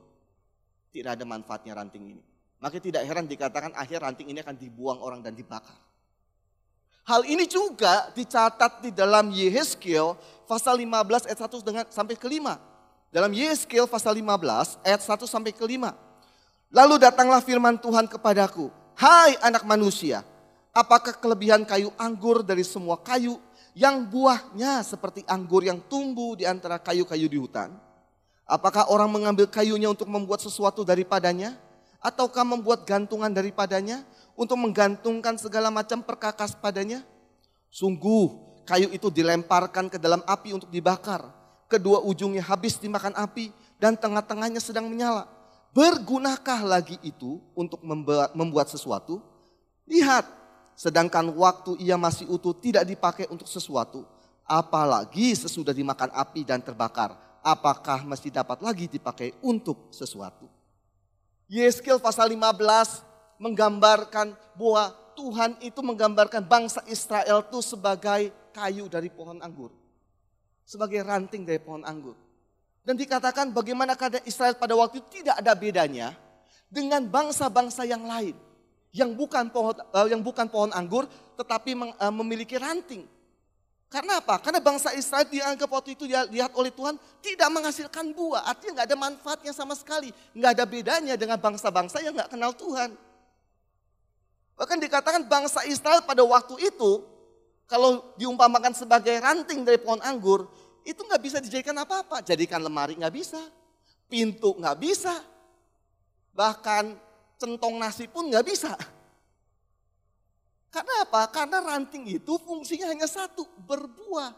tidak 0.89 1.21
ada 1.21 1.25
manfaatnya 1.29 1.77
ranting 1.77 2.17
ini. 2.17 2.23
Maka 2.57 2.81
tidak 2.81 3.05
heran 3.05 3.29
dikatakan 3.29 3.77
akhir 3.77 4.01
ranting 4.01 4.33
ini 4.33 4.41
akan 4.41 4.57
dibuang 4.57 4.99
orang 5.05 5.21
dan 5.21 5.37
dibakar. 5.37 5.77
Hal 7.07 7.23
ini 7.23 7.47
juga 7.47 8.11
dicatat 8.17 8.83
di 8.83 8.91
dalam 8.91 9.31
Yehezkiel 9.31 10.19
pasal 10.49 10.81
15 10.83 11.31
ayat 11.31 11.39
1 11.39 11.63
dengan 11.63 11.85
sampai 11.87 12.19
ke 12.19 12.27
5. 12.27 12.59
Dalam 13.15 13.31
Yehezkiel 13.31 13.87
pasal 13.87 14.19
15 14.19 14.81
ayat 14.83 15.01
1 15.05 15.23
sampai 15.29 15.55
ke 15.55 15.63
5. 15.63 15.95
Lalu 16.75 16.95
datanglah 16.99 17.39
firman 17.39 17.79
Tuhan 17.79 18.11
kepadaku, 18.11 18.75
"Hai 18.99 19.39
anak 19.39 19.63
manusia, 19.63 20.27
apakah 20.75 21.15
kelebihan 21.15 21.63
kayu 21.63 21.95
anggur 21.95 22.43
dari 22.43 22.67
semua 22.67 22.99
kayu 22.99 23.39
yang 23.76 24.09
buahnya 24.09 24.80
seperti 24.80 25.21
anggur 25.28 25.61
yang 25.61 25.85
tumbuh 25.85 26.33
di 26.33 26.49
antara 26.49 26.80
kayu-kayu 26.80 27.28
di 27.28 27.37
hutan? 27.37 27.76
Apakah 28.49 28.88
orang 28.88 29.12
mengambil 29.12 29.45
kayunya 29.45 29.92
untuk 29.92 30.09
membuat 30.09 30.40
sesuatu 30.40 30.80
daripadanya?" 30.80 31.66
ataukah 32.06 32.47
membuat 32.47 32.87
gantungan 32.87 33.35
daripadanya 33.35 34.06
untuk 34.38 34.54
menggantungkan 34.61 35.35
segala 35.40 35.75
macam 35.75 36.06
perkakas 36.06 36.54
padanya? 36.54 37.02
Sungguh 37.67 38.30
kayu 38.62 38.95
itu 38.95 39.10
dilemparkan 39.10 39.91
ke 39.91 39.99
dalam 39.99 40.23
api 40.23 40.54
untuk 40.54 40.71
dibakar. 40.71 41.26
Kedua 41.67 41.99
ujungnya 42.06 42.47
habis 42.47 42.78
dimakan 42.78 43.10
api 43.19 43.50
dan 43.82 43.99
tengah-tengahnya 43.99 44.62
sedang 44.62 44.86
menyala. 44.86 45.26
Bergunakah 45.75 46.62
lagi 46.62 46.97
itu 47.02 47.43
untuk 47.52 47.82
membuat, 47.82 48.32
membuat 48.32 48.71
sesuatu? 48.71 49.21
Lihat, 49.84 50.25
sedangkan 50.76 51.32
waktu 51.32 51.80
ia 51.80 51.97
masih 51.97 52.28
utuh 52.28 52.52
tidak 52.52 52.84
dipakai 52.84 53.25
untuk 53.32 53.49
sesuatu. 53.49 54.04
Apalagi 54.47 55.34
sesudah 55.34 55.75
dimakan 55.75 56.12
api 56.15 56.47
dan 56.47 56.62
terbakar. 56.62 57.17
Apakah 57.43 58.06
masih 58.06 58.30
dapat 58.30 58.62
lagi 58.62 58.86
dipakai 58.86 59.34
untuk 59.43 59.91
sesuatu? 59.91 60.47
Yeskel 61.50 61.99
pasal 61.99 62.30
15 62.30 63.41
menggambarkan 63.43 64.36
bahwa 64.54 64.95
Tuhan 65.17 65.56
itu 65.65 65.80
menggambarkan 65.80 66.45
bangsa 66.45 66.84
Israel 66.86 67.41
itu 67.41 67.58
sebagai 67.65 68.30
kayu 68.52 68.86
dari 68.86 69.08
pohon 69.08 69.41
anggur. 69.41 69.73
Sebagai 70.67 71.00
ranting 71.02 71.47
dari 71.47 71.58
pohon 71.58 71.82
anggur. 71.86 72.15
Dan 72.86 72.95
dikatakan 72.95 73.50
bagaimana 73.50 73.99
keadaan 73.99 74.23
Israel 74.28 74.54
pada 74.54 74.76
waktu 74.78 75.02
itu 75.02 75.23
tidak 75.23 75.43
ada 75.43 75.58
bedanya 75.58 76.15
dengan 76.71 77.02
bangsa-bangsa 77.02 77.82
yang 77.82 78.06
lain. 78.06 78.46
Yang 78.97 79.11
bukan 79.13 79.52
pohon, 79.52 79.76
eh, 79.76 80.06
yang 80.09 80.25
bukan 80.25 80.49
pohon 80.49 80.73
anggur 80.73 81.04
tetapi 81.37 81.76
eh, 81.76 82.13
memiliki 82.17 82.56
ranting. 82.56 83.04
Karena 83.87 84.19
apa? 84.19 84.43
Karena 84.43 84.59
bangsa 84.59 84.91
Israel 84.97 85.28
dianggap 85.30 85.69
waktu 85.71 85.95
itu 85.95 86.11
dilihat 86.11 86.50
oleh 86.59 86.75
Tuhan 86.75 86.99
tidak 87.23 87.49
menghasilkan 87.54 88.11
buah. 88.17 88.50
Artinya 88.50 88.82
nggak 88.82 88.89
ada 88.91 88.99
manfaatnya 88.99 89.52
sama 89.54 89.78
sekali. 89.78 90.11
Nggak 90.35 90.50
ada 90.59 90.65
bedanya 90.67 91.15
dengan 91.15 91.39
bangsa-bangsa 91.39 92.02
yang 92.02 92.17
nggak 92.17 92.35
kenal 92.35 92.50
Tuhan. 92.50 92.99
Bahkan 94.59 94.78
dikatakan 94.82 95.23
bangsa 95.28 95.63
Israel 95.69 96.02
pada 96.02 96.26
waktu 96.26 96.67
itu, 96.67 97.04
kalau 97.71 98.11
diumpamakan 98.19 98.75
sebagai 98.75 99.15
ranting 99.23 99.63
dari 99.63 99.78
pohon 99.78 100.02
anggur, 100.02 100.50
itu 100.82 100.99
nggak 101.06 101.23
bisa 101.23 101.39
dijadikan 101.39 101.76
apa-apa. 101.78 102.26
Jadikan 102.26 102.59
lemari 102.65 102.99
nggak 102.99 103.15
bisa, 103.15 103.39
pintu 104.11 104.56
nggak 104.59 104.76
bisa, 104.82 105.15
bahkan 106.35 106.99
centong 107.37 107.77
nasi 107.77 108.09
pun 108.09 108.29
nggak 108.29 108.47
bisa. 108.47 108.73
Karena 110.73 111.09
apa? 111.09 111.33
Karena 111.33 111.59
ranting 111.65 112.05
itu 112.05 112.37
fungsinya 112.43 112.93
hanya 112.93 113.09
satu, 113.09 113.49
berbuah. 113.65 114.35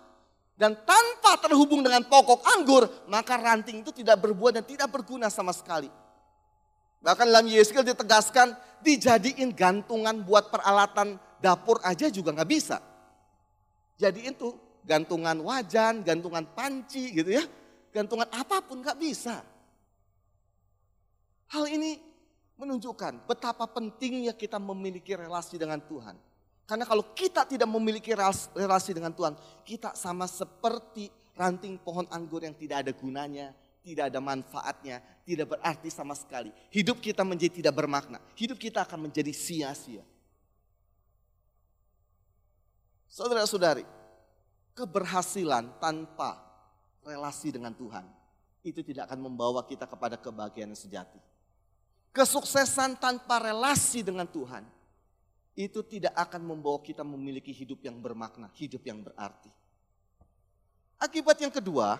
Dan 0.59 0.75
tanpa 0.83 1.39
terhubung 1.39 1.87
dengan 1.87 2.03
pokok 2.07 2.43
anggur, 2.59 2.87
maka 3.07 3.39
ranting 3.39 3.83
itu 3.83 3.95
tidak 3.95 4.23
berbuah 4.23 4.59
dan 4.59 4.65
tidak 4.67 4.91
berguna 4.91 5.31
sama 5.31 5.55
sekali. 5.55 5.87
Bahkan 6.99 7.27
dalam 7.31 7.47
Yeskel 7.47 7.87
ditegaskan, 7.87 8.59
dijadiin 8.83 9.55
gantungan 9.55 10.19
buat 10.27 10.51
peralatan 10.51 11.19
dapur 11.39 11.79
aja 11.87 12.11
juga 12.11 12.35
nggak 12.35 12.51
bisa. 12.51 12.83
Jadi 13.99 14.31
itu 14.31 14.55
gantungan 14.83 15.39
wajan, 15.43 16.03
gantungan 16.03 16.43
panci 16.55 17.15
gitu 17.15 17.35
ya. 17.35 17.47
Gantungan 17.95 18.27
apa 18.31 18.63
pun 18.63 18.83
nggak 18.83 18.99
bisa. 18.99 19.43
Hal 21.49 21.65
ini 21.71 22.08
menunjukkan 22.59 23.25
betapa 23.25 23.65
pentingnya 23.71 24.35
kita 24.35 24.59
memiliki 24.59 25.15
relasi 25.15 25.57
dengan 25.57 25.79
Tuhan. 25.79 26.19
Karena 26.69 26.85
kalau 26.85 27.17
kita 27.17 27.49
tidak 27.49 27.71
memiliki 27.71 28.13
relasi 28.53 28.93
dengan 28.93 29.15
Tuhan, 29.15 29.33
kita 29.65 29.97
sama 29.97 30.29
seperti 30.29 31.09
ranting 31.33 31.81
pohon 31.81 32.05
anggur 32.13 32.45
yang 32.45 32.53
tidak 32.53 32.85
ada 32.85 32.93
gunanya, 32.93 33.57
tidak 33.81 34.13
ada 34.13 34.21
manfaatnya, 34.21 35.01
tidak 35.25 35.57
berarti 35.57 35.89
sama 35.89 36.13
sekali. 36.13 36.53
Hidup 36.69 37.01
kita 37.01 37.25
menjadi 37.25 37.65
tidak 37.65 37.75
bermakna. 37.79 38.21
Hidup 38.37 38.61
kita 38.61 38.85
akan 38.85 39.09
menjadi 39.09 39.33
sia-sia. 39.33 40.05
Saudara-saudari, 43.09 43.89
keberhasilan 44.77 45.81
tanpa 45.81 46.37
relasi 47.01 47.49
dengan 47.49 47.73
Tuhan 47.73 48.05
itu 48.61 48.85
tidak 48.85 49.09
akan 49.09 49.25
membawa 49.25 49.65
kita 49.65 49.89
kepada 49.89 50.21
kebahagiaan 50.21 50.69
yang 50.69 50.77
sejati. 50.77 51.17
Kesuksesan 52.13 52.99
tanpa 52.99 53.39
relasi 53.39 54.03
dengan 54.03 54.27
Tuhan 54.27 54.65
itu 55.59 55.83
tidak 55.83 56.15
akan 56.15 56.43
membawa 56.55 56.79
kita 56.79 57.03
memiliki 57.03 57.51
hidup 57.51 57.83
yang 57.83 57.99
bermakna, 57.99 58.47
hidup 58.55 58.83
yang 58.87 59.03
berarti. 59.03 59.51
Akibat 60.99 61.39
yang 61.43 61.51
kedua 61.51 61.99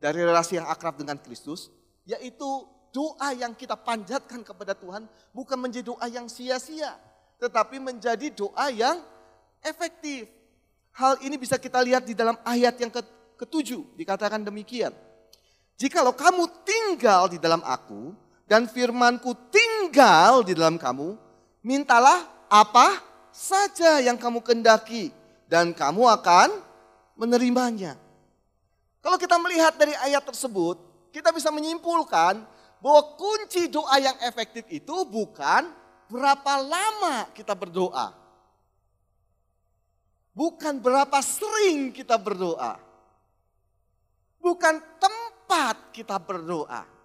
dari 0.00 0.24
relasi 0.24 0.56
yang 0.56 0.68
akrab 0.68 0.96
dengan 0.96 1.16
Kristus, 1.20 1.68
yaitu 2.08 2.48
doa 2.92 3.32
yang 3.36 3.52
kita 3.56 3.76
panjatkan 3.76 4.44
kepada 4.44 4.72
Tuhan 4.76 5.08
bukan 5.32 5.56
menjadi 5.56 5.88
doa 5.92 6.06
yang 6.08 6.28
sia-sia, 6.28 6.96
tetapi 7.40 7.80
menjadi 7.80 8.28
doa 8.32 8.68
yang 8.72 9.00
efektif. 9.64 10.28
Hal 10.92 11.16
ini 11.24 11.40
bisa 11.40 11.56
kita 11.56 11.80
lihat 11.80 12.04
di 12.04 12.12
dalam 12.12 12.36
ayat 12.44 12.76
yang 12.76 12.92
ketujuh, 13.40 13.96
dikatakan 13.96 14.44
demikian. 14.44 14.92
Jikalau 15.80 16.12
kamu 16.12 16.44
tinggal 16.60 17.32
di 17.32 17.40
dalam 17.40 17.64
aku 17.64 18.12
dan 18.50 18.66
firmanku 18.66 19.30
tinggal 19.54 20.42
di 20.42 20.58
dalam 20.58 20.74
kamu, 20.74 21.14
mintalah 21.62 22.26
apa 22.50 22.98
saja 23.30 24.02
yang 24.02 24.18
kamu 24.18 24.42
kendaki 24.42 25.14
dan 25.46 25.70
kamu 25.70 26.10
akan 26.18 26.58
menerimanya. 27.14 27.94
Kalau 28.98 29.14
kita 29.22 29.38
melihat 29.38 29.78
dari 29.78 29.94
ayat 30.02 30.26
tersebut, 30.26 30.82
kita 31.14 31.30
bisa 31.30 31.54
menyimpulkan 31.54 32.42
bahwa 32.82 33.02
kunci 33.14 33.70
doa 33.70 34.02
yang 34.02 34.18
efektif 34.26 34.66
itu 34.66 35.06
bukan 35.06 35.70
berapa 36.10 36.52
lama 36.58 37.30
kita 37.30 37.54
berdoa. 37.54 38.18
Bukan 40.34 40.82
berapa 40.82 41.22
sering 41.22 41.94
kita 41.94 42.18
berdoa. 42.18 42.82
Bukan 44.42 44.74
tempat 44.98 45.94
kita 45.94 46.18
berdoa. 46.18 46.99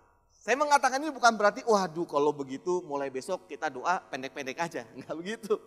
Saya 0.46 0.62
mengatakan 0.62 1.02
ini 1.02 1.10
bukan 1.10 1.34
berarti, 1.34 1.66
waduh 1.66 2.06
kalau 2.06 2.30
begitu 2.30 2.86
mulai 2.86 3.10
besok 3.10 3.50
kita 3.50 3.66
doa 3.66 3.98
pendek-pendek 4.14 4.62
aja. 4.62 4.86
Enggak 4.94 5.18
begitu. 5.18 5.58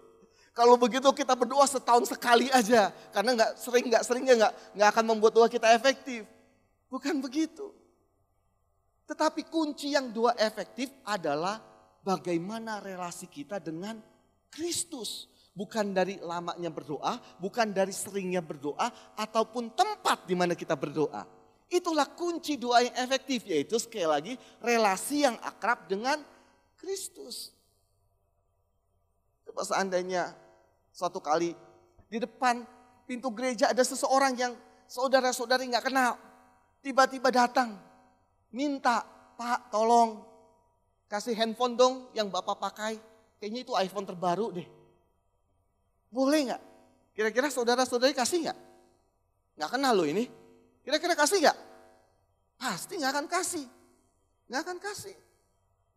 Kalau 0.55 0.79
begitu 0.79 1.11
kita 1.11 1.35
berdoa 1.35 1.67
setahun 1.67 2.07
sekali 2.07 2.47
aja. 2.55 2.95
Karena 3.15 3.35
enggak 3.35 3.51
sering, 3.63 3.91
enggak 3.91 4.03
seringnya 4.03 4.35
enggak, 4.39 4.55
enggak 4.75 4.89
akan 4.91 5.05
membuat 5.07 5.33
doa 5.35 5.47
kita 5.47 5.71
efektif. 5.71 6.27
Bukan 6.91 7.19
begitu. 7.23 7.75
Tetapi 9.07 9.47
kunci 9.47 9.95
yang 9.95 10.11
doa 10.11 10.35
efektif 10.35 10.91
adalah 11.07 11.63
bagaimana 12.03 12.83
relasi 12.83 13.31
kita 13.31 13.63
dengan 13.63 14.03
Kristus. 14.51 15.31
Bukan 15.55 15.95
dari 15.95 16.19
lamanya 16.23 16.71
berdoa, 16.71 17.19
bukan 17.39 17.71
dari 17.71 17.91
seringnya 17.91 18.43
berdoa, 18.43 18.91
ataupun 19.15 19.75
tempat 19.75 20.27
di 20.27 20.35
mana 20.39 20.55
kita 20.59 20.75
berdoa. 20.75 21.38
Itulah 21.69 22.09
kunci 22.17 22.57
doa 22.57 22.81
yang 22.81 22.97
efektif, 22.97 23.45
yaitu 23.45 23.77
sekali 23.77 24.09
lagi 24.09 24.33
relasi 24.65 25.29
yang 25.29 25.37
akrab 25.45 25.85
dengan 25.85 26.17
Kristus. 26.81 27.53
Coba 29.45 29.69
seandainya 29.69 30.33
suatu 30.89 31.21
kali 31.21 31.53
di 32.09 32.17
depan 32.17 32.65
pintu 33.05 33.29
gereja 33.37 33.69
ada 33.69 33.85
seseorang 33.85 34.33
yang 34.33 34.53
saudara-saudari 34.89 35.69
nggak 35.69 35.93
kenal. 35.93 36.17
Tiba-tiba 36.81 37.29
datang, 37.29 37.77
minta, 38.49 39.05
Pak 39.37 39.69
tolong 39.69 40.25
kasih 41.07 41.37
handphone 41.37 41.77
dong 41.77 41.95
yang 42.17 42.33
Bapak 42.33 42.57
pakai. 42.57 42.97
Kayaknya 43.39 43.61
itu 43.63 43.73
iPhone 43.77 44.09
terbaru 44.09 44.57
deh. 44.57 44.69
Boleh 46.09 46.49
nggak? 46.49 46.63
Kira-kira 47.13 47.53
saudara-saudari 47.53 48.17
kasih 48.17 48.49
nggak? 48.49 48.59
Nggak 49.61 49.71
kenal 49.75 49.93
lo 49.95 50.09
ini. 50.09 50.38
Kira-kira 50.89 51.13
kasih 51.13 51.45
nggak? 51.45 51.59
Pasti 52.57 52.97
nggak 52.97 53.13
akan 53.13 53.27
kasih. 53.29 53.67
Nggak 54.49 54.61
akan 54.65 54.79
kasih. 54.81 55.17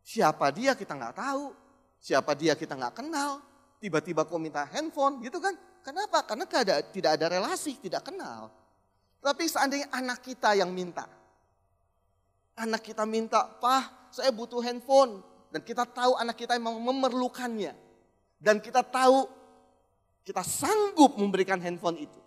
Siapa 0.04 0.52
dia 0.52 0.76
kita 0.76 1.00
nggak 1.00 1.16
tahu. 1.16 1.56
Siapa 2.04 2.36
dia 2.36 2.60
kita 2.60 2.76
nggak 2.76 3.00
kenal. 3.00 3.40
Tiba-tiba 3.80 4.28
kau 4.28 4.36
minta 4.36 4.68
handphone 4.68 5.24
gitu 5.24 5.40
kan. 5.40 5.56
Kenapa? 5.80 6.28
Karena 6.28 6.44
tidak 6.92 7.12
ada, 7.16 7.26
relasi, 7.32 7.80
tidak 7.80 8.04
kenal. 8.04 8.52
Tapi 9.24 9.48
seandainya 9.48 9.88
anak 9.96 10.28
kita 10.28 10.60
yang 10.60 10.76
minta. 10.76 11.08
Anak 12.60 12.84
kita 12.84 13.08
minta, 13.08 13.48
Pak 13.48 14.12
saya 14.12 14.36
butuh 14.36 14.60
handphone. 14.60 15.24
Dan 15.56 15.64
kita 15.64 15.88
tahu 15.88 16.20
anak 16.20 16.36
kita 16.36 16.60
memang 16.60 16.84
memerlukannya. 16.84 17.72
Dan 18.44 18.60
kita 18.60 18.84
tahu 18.84 19.24
kita 20.28 20.44
sanggup 20.44 21.16
memberikan 21.16 21.64
handphone 21.64 21.96
itu. 21.96 22.21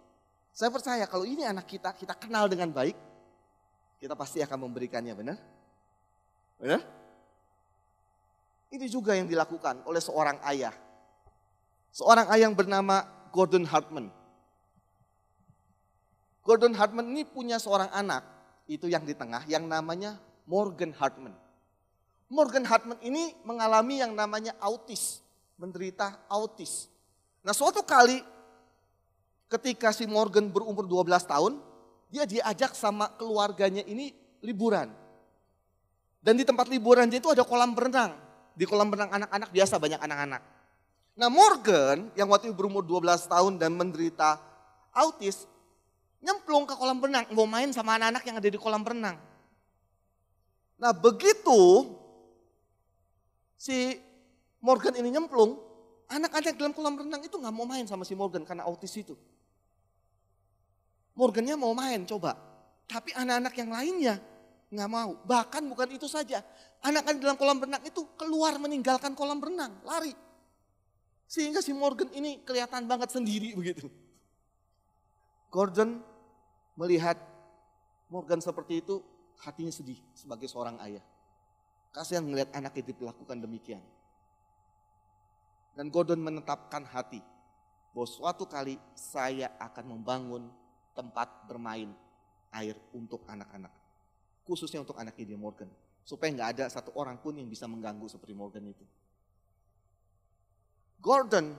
Saya 0.55 0.71
percaya 0.71 1.03
kalau 1.11 1.27
ini 1.27 1.43
anak 1.43 1.67
kita, 1.67 1.91
kita 1.99 2.15
kenal 2.15 2.47
dengan 2.47 2.71
baik, 2.71 2.95
kita 3.99 4.15
pasti 4.15 4.39
akan 4.39 4.71
memberikannya, 4.71 5.11
benar? 5.19 5.39
Benar? 6.63 6.81
Ini 8.71 8.87
juga 8.87 9.19
yang 9.19 9.27
dilakukan 9.27 9.83
oleh 9.83 9.99
seorang 9.99 10.39
ayah. 10.47 10.71
Seorang 11.91 12.31
ayah 12.31 12.47
yang 12.47 12.55
bernama 12.55 13.03
Gordon 13.35 13.67
Hartman. 13.67 14.15
Gordon 16.47 16.79
Hartman 16.79 17.11
ini 17.11 17.27
punya 17.27 17.59
seorang 17.59 17.91
anak, 17.91 18.23
itu 18.71 18.87
yang 18.87 19.03
di 19.03 19.19
tengah, 19.19 19.43
yang 19.51 19.67
namanya 19.67 20.23
Morgan 20.47 20.95
Hartman. 20.95 21.35
Morgan 22.31 22.63
Hartman 22.63 23.03
ini 23.03 23.35
mengalami 23.43 23.99
yang 24.07 24.15
namanya 24.15 24.55
autis, 24.63 25.19
menderita 25.59 26.15
autis. 26.31 26.87
Nah 27.43 27.51
suatu 27.51 27.83
kali 27.83 28.34
ketika 29.49 29.95
si 29.95 30.05
Morgan 30.09 30.51
berumur 30.51 30.87
12 30.87 31.09
tahun, 31.25 31.53
dia 32.13 32.25
diajak 32.29 32.77
sama 32.79 33.11
keluarganya 33.19 33.83
ini 33.85 34.15
liburan. 34.45 34.93
Dan 36.25 36.41
di 36.41 36.45
tempat 36.47 36.71
liburan 36.73 37.09
dia 37.11 37.21
itu 37.21 37.29
ada 37.29 37.45
kolam 37.45 37.77
berenang. 37.77 38.17
Di 38.55 38.65
kolam 38.65 38.89
berenang 38.89 39.13
anak-anak 39.13 39.49
biasa 39.53 39.75
banyak 39.77 40.01
anak-anak. 40.01 40.43
Nah 41.15 41.29
Morgan 41.31 42.11
yang 42.19 42.31
waktu 42.31 42.51
itu 42.51 42.57
berumur 42.57 42.83
12 42.83 43.31
tahun 43.31 43.53
dan 43.59 43.75
menderita 43.75 44.39
autis, 44.95 45.47
nyemplung 46.23 46.65
ke 46.65 46.75
kolam 46.75 46.99
berenang, 47.03 47.29
mau 47.35 47.47
main 47.47 47.71
sama 47.71 47.99
anak-anak 47.99 48.23
yang 48.25 48.37
ada 48.39 48.49
di 48.49 48.59
kolam 48.59 48.83
berenang. 48.83 49.19
Nah 50.79 50.93
begitu 50.95 51.93
si 53.59 53.99
Morgan 54.65 54.97
ini 54.97 55.13
nyemplung, 55.13 55.61
Anak-anak 56.09 56.55
dalam 56.61 56.73
kolam 56.77 57.01
renang 57.01 57.23
itu 57.25 57.37
nggak 57.37 57.55
mau 57.55 57.65
main 57.65 57.89
sama 57.89 58.05
si 58.05 58.13
Morgan 58.13 58.45
karena 58.45 58.69
autis 58.69 58.93
itu. 58.97 59.17
Morgannya 61.17 61.55
mau 61.57 61.73
main 61.73 62.05
coba. 62.05 62.37
Tapi 62.85 63.17
anak-anak 63.17 63.55
yang 63.57 63.71
lainnya 63.73 64.15
nggak 64.69 64.91
mau. 64.91 65.17
Bahkan 65.25 65.63
bukan 65.71 65.89
itu 65.95 66.11
saja. 66.11 66.45
Anak-anak 66.85 67.21
dalam 67.23 67.37
kolam 67.41 67.59
renang 67.63 67.81
itu 67.87 68.05
keluar 68.19 68.59
meninggalkan 68.61 69.17
kolam 69.17 69.41
renang, 69.41 69.73
lari. 69.87 70.13
Sehingga 71.25 71.65
si 71.65 71.73
Morgan 71.73 72.13
ini 72.13 72.45
kelihatan 72.45 72.85
banget 72.85 73.15
sendiri 73.15 73.57
begitu. 73.57 73.89
Gordon 75.49 76.03
melihat 76.77 77.17
Morgan 78.13 78.43
seperti 78.43 78.85
itu, 78.85 79.01
hatinya 79.41 79.73
sedih 79.73 79.97
sebagai 80.13 80.51
seorang 80.51 80.77
ayah. 80.85 81.03
Kasihan 81.95 82.27
melihat 82.27 82.51
anaknya 82.53 82.91
diperlakukan 82.91 83.39
demikian. 83.39 83.81
Dan 85.75 85.91
Gordon 85.91 86.23
menetapkan 86.23 86.87
hati 86.87 87.19
bahwa 87.91 88.07
suatu 88.07 88.47
kali 88.47 88.79
saya 88.95 89.55
akan 89.59 89.99
membangun 89.99 90.47
tempat 90.95 91.51
bermain 91.51 91.91
air 92.55 92.79
untuk 92.95 93.27
anak-anak. 93.27 93.71
Khususnya 94.47 94.83
untuk 94.83 94.95
anak 94.99 95.19
dia 95.19 95.35
Morgan. 95.35 95.67
Supaya 96.07 96.31
nggak 96.31 96.51
ada 96.59 96.65
satu 96.71 96.95
orang 96.95 97.19
pun 97.19 97.35
yang 97.35 97.51
bisa 97.51 97.67
mengganggu 97.67 98.07
seperti 98.07 98.35
Morgan 98.37 98.71
itu. 98.71 98.87
Gordon 101.03 101.59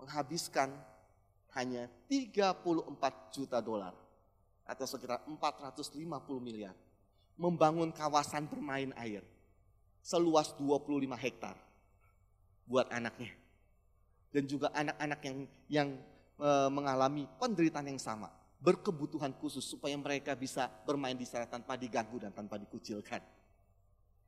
menghabiskan 0.00 0.74
hanya 1.54 1.86
34 2.10 3.34
juta 3.34 3.58
dolar 3.62 3.94
atau 4.66 4.86
sekitar 4.86 5.22
450 5.26 5.98
miliar 6.38 6.74
membangun 7.34 7.90
kawasan 7.90 8.46
bermain 8.46 8.92
air 8.96 9.24
seluas 10.00 10.56
25 10.56 11.16
hektar 11.16 11.56
buat 12.64 12.88
anaknya. 12.90 13.32
Dan 14.30 14.46
juga 14.46 14.70
anak-anak 14.70 15.20
yang 15.26 15.38
yang 15.66 15.88
e, 16.38 16.48
mengalami 16.70 17.26
penderitaan 17.38 17.90
yang 17.90 17.98
sama, 17.98 18.30
berkebutuhan 18.62 19.34
khusus 19.42 19.66
supaya 19.66 19.98
mereka 19.98 20.38
bisa 20.38 20.70
bermain 20.86 21.18
di 21.18 21.26
sana 21.26 21.50
tanpa 21.50 21.74
diganggu 21.74 22.22
dan 22.22 22.30
tanpa 22.30 22.54
dikucilkan. 22.54 23.18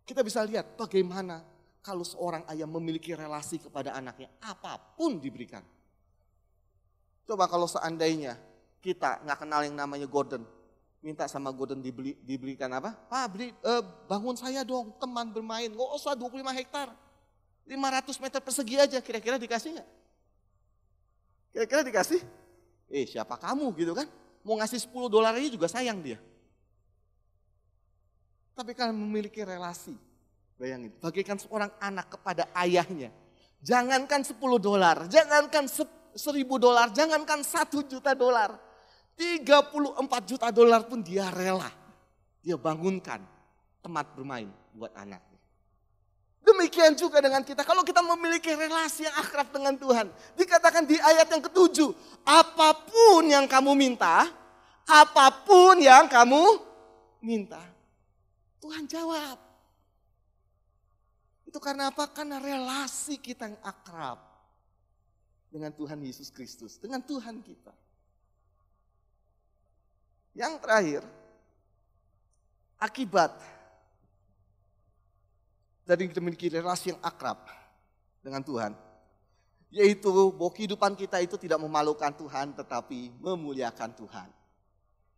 Kita 0.02 0.26
bisa 0.26 0.42
lihat 0.42 0.74
bagaimana 0.74 1.46
kalau 1.82 2.02
seorang 2.02 2.42
ayah 2.50 2.66
memiliki 2.66 3.14
relasi 3.14 3.62
kepada 3.62 3.94
anaknya, 3.94 4.30
apa 4.42 4.78
pun 4.98 5.22
diberikan. 5.22 5.62
Coba 7.22 7.46
kalau 7.46 7.70
seandainya 7.70 8.34
kita 8.82 9.22
nggak 9.22 9.38
kenal 9.46 9.62
yang 9.62 9.78
namanya 9.78 10.10
Gordon, 10.10 10.42
minta 11.02 11.26
sama 11.26 11.50
Gordon 11.50 11.82
dibeli, 11.82 12.14
dibelikan 12.22 12.70
apa? 12.70 12.94
Pak 12.94 13.26
beli, 13.34 13.50
uh, 13.66 13.82
bangun 14.06 14.38
saya 14.38 14.62
dong 14.62 14.94
teman 15.02 15.34
bermain, 15.34 15.66
nggak 15.66 15.90
usah 15.98 16.14
25 16.14 16.54
hektar. 16.54 16.94
500 17.66 18.22
meter 18.22 18.40
persegi 18.40 18.76
aja, 18.78 18.98
kira-kira 19.02 19.36
dikasih 19.36 19.76
nggak? 19.76 19.88
Kira-kira 21.52 21.82
dikasih? 21.82 22.22
Eh 22.86 23.04
siapa 23.04 23.34
kamu 23.34 23.74
gitu 23.74 23.92
kan? 23.98 24.06
Mau 24.46 24.54
ngasih 24.62 24.78
10 24.78 25.10
dolar 25.10 25.34
aja 25.34 25.50
juga 25.50 25.66
sayang 25.66 25.98
dia. 25.98 26.22
Tapi 28.54 28.70
kan 28.78 28.94
memiliki 28.94 29.42
relasi, 29.42 29.98
bayangin, 30.54 30.94
bagaikan 31.02 31.38
seorang 31.38 31.70
anak 31.82 32.14
kepada 32.14 32.46
ayahnya. 32.62 33.10
Jangankan 33.62 34.22
10 34.22 34.38
dolar, 34.58 35.10
jangankan 35.10 35.66
1000 35.66 36.14
dolar, 36.62 36.94
jangankan 36.94 37.42
1 37.42 37.90
juta 37.90 38.14
dolar 38.14 38.71
34 39.16 40.28
juta 40.28 40.48
dolar 40.50 40.84
pun 40.88 41.00
dia 41.04 41.28
rela. 41.28 41.70
Dia 42.42 42.58
bangunkan 42.58 43.22
tempat 43.82 44.06
bermain 44.14 44.50
buat 44.74 44.90
anaknya. 44.98 45.32
Demikian 46.42 46.98
juga 46.98 47.22
dengan 47.22 47.46
kita. 47.46 47.62
Kalau 47.62 47.86
kita 47.86 48.02
memiliki 48.02 48.50
relasi 48.50 49.06
yang 49.06 49.14
akrab 49.14 49.54
dengan 49.54 49.78
Tuhan. 49.78 50.10
Dikatakan 50.34 50.82
di 50.82 50.98
ayat 50.98 51.30
yang 51.30 51.42
ketujuh. 51.46 51.94
Apa 52.26 52.82
pun 52.82 53.30
yang 53.30 53.46
kamu 53.46 53.78
minta. 53.78 54.26
Apa 54.82 55.30
pun 55.46 55.78
yang 55.78 56.10
kamu 56.10 56.42
minta. 57.22 57.62
Tuhan 58.58 58.90
jawab. 58.90 59.38
Itu 61.46 61.62
karena 61.62 61.94
apa? 61.94 62.10
Karena 62.10 62.42
relasi 62.42 63.22
kita 63.22 63.46
yang 63.46 63.62
akrab. 63.62 64.18
Dengan 65.46 65.70
Tuhan 65.70 66.02
Yesus 66.02 66.34
Kristus. 66.34 66.74
Dengan 66.74 67.06
Tuhan 67.06 67.38
kita. 67.38 67.70
Yang 70.32 70.54
terakhir, 70.64 71.02
akibat 72.80 73.36
dari 75.84 76.08
memiliki 76.08 76.48
relasi 76.48 76.96
yang 76.96 77.00
akrab 77.04 77.42
dengan 78.24 78.40
Tuhan. 78.40 78.72
Yaitu 79.72 80.12
bahwa 80.12 80.52
kehidupan 80.52 80.92
kita 80.96 81.20
itu 81.24 81.40
tidak 81.40 81.60
memalukan 81.60 82.12
Tuhan 82.12 82.52
tetapi 82.52 83.12
memuliakan 83.20 83.92
Tuhan. 83.96 84.28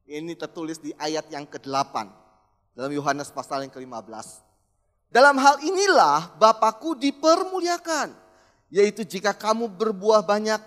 Ini 0.04 0.34
tertulis 0.38 0.78
di 0.78 0.94
ayat 0.94 1.26
yang 1.32 1.48
ke-8 1.48 1.94
dalam 2.76 2.92
Yohanes 2.92 3.34
pasal 3.34 3.66
yang 3.66 3.72
ke-15. 3.72 4.44
Dalam 5.10 5.38
hal 5.38 5.62
inilah 5.62 6.38
Bapakku 6.38 6.98
dipermuliakan, 6.98 8.14
yaitu 8.70 9.06
jika 9.06 9.30
kamu 9.30 9.70
berbuah 9.70 10.26
banyak 10.26 10.58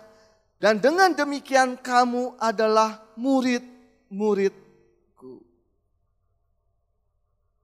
dan 0.58 0.80
dengan 0.82 1.14
demikian 1.14 1.78
kamu 1.78 2.34
adalah 2.40 3.04
murid-muridku. 4.10 5.44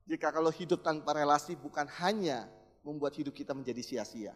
Jika 0.03 0.29
kalau 0.35 0.51
hidup 0.51 0.83
tanpa 0.83 1.15
relasi 1.15 1.55
bukan 1.55 1.87
hanya 2.03 2.47
membuat 2.83 3.15
hidup 3.15 3.31
kita 3.31 3.55
menjadi 3.55 3.79
sia-sia. 3.79 4.35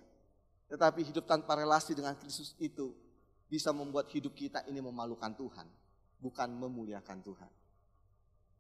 Tetapi 0.68 1.04
hidup 1.04 1.28
tanpa 1.28 1.56
relasi 1.56 1.96
dengan 1.96 2.16
Kristus 2.16 2.56
itu 2.60 2.96
bisa 3.48 3.72
membuat 3.72 4.12
hidup 4.12 4.36
kita 4.36 4.64
ini 4.68 4.84
memalukan 4.84 5.32
Tuhan, 5.32 5.68
bukan 6.20 6.50
memuliakan 6.52 7.24
Tuhan. 7.24 7.52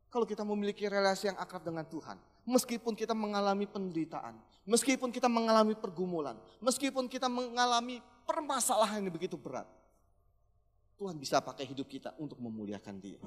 Kalau 0.07 0.23
kita 0.23 0.47
memiliki 0.47 0.87
relasi 0.87 1.27
yang 1.27 1.35
akrab 1.35 1.67
dengan 1.67 1.83
Tuhan, 1.83 2.15
meskipun 2.47 2.95
kita 2.95 3.11
mengalami 3.11 3.67
penderitaan, 3.67 4.39
meskipun 4.63 5.11
kita 5.11 5.27
mengalami 5.27 5.75
pergumulan, 5.75 6.39
meskipun 6.63 7.11
kita 7.11 7.27
mengalami 7.27 7.99
permasalahan 8.23 9.03
yang 9.03 9.11
begitu 9.11 9.35
berat, 9.35 9.67
Tuhan 10.97 11.13
bisa 11.21 11.37
pakai 11.45 11.69
hidup 11.69 11.85
kita 11.85 12.17
untuk 12.17 12.41
memuliakan 12.41 12.97
Dia. 12.97 13.21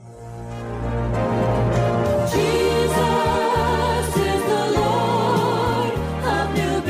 Jesus 2.26 4.11
is 4.11 4.42
the 4.42 4.64
Lord 4.74 5.94
of 6.26 6.50
new 6.50 6.83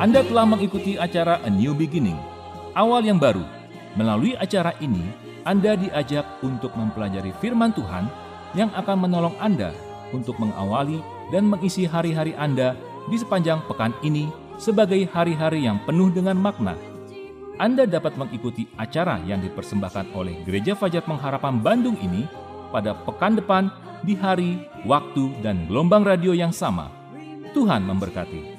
Anda 0.00 0.24
telah 0.24 0.48
mengikuti 0.48 0.96
acara 0.96 1.44
A 1.44 1.52
New 1.52 1.76
Beginning, 1.76 2.16
awal 2.72 3.04
yang 3.04 3.20
baru. 3.20 3.44
Melalui 3.92 4.32
acara 4.40 4.72
ini, 4.80 5.04
anda 5.44 5.76
diajak 5.76 6.24
untuk 6.40 6.72
mempelajari 6.72 7.36
firman 7.44 7.76
Tuhan 7.76 8.08
yang 8.56 8.72
akan 8.72 9.04
menolong 9.04 9.36
Anda 9.36 9.76
untuk 10.16 10.40
mengawali 10.40 11.04
dan 11.28 11.44
mengisi 11.44 11.84
hari-hari 11.84 12.32
Anda 12.40 12.72
di 13.12 13.20
sepanjang 13.20 13.68
pekan 13.68 13.92
ini 14.00 14.47
sebagai 14.58 15.06
hari-hari 15.14 15.64
yang 15.64 15.78
penuh 15.86 16.10
dengan 16.10 16.36
makna. 16.36 16.74
Anda 17.58 17.86
dapat 17.86 18.14
mengikuti 18.18 18.66
acara 18.78 19.18
yang 19.26 19.42
dipersembahkan 19.42 20.14
oleh 20.14 20.42
Gereja 20.46 20.78
Fajar 20.78 21.02
Pengharapan 21.02 21.58
Bandung 21.58 21.98
ini 21.98 22.26
pada 22.70 22.94
pekan 23.06 23.34
depan 23.38 23.70
di 24.06 24.14
hari, 24.14 24.62
waktu, 24.86 25.34
dan 25.42 25.66
gelombang 25.66 26.06
radio 26.06 26.30
yang 26.34 26.54
sama. 26.54 26.90
Tuhan 27.50 27.82
memberkati. 27.82 28.57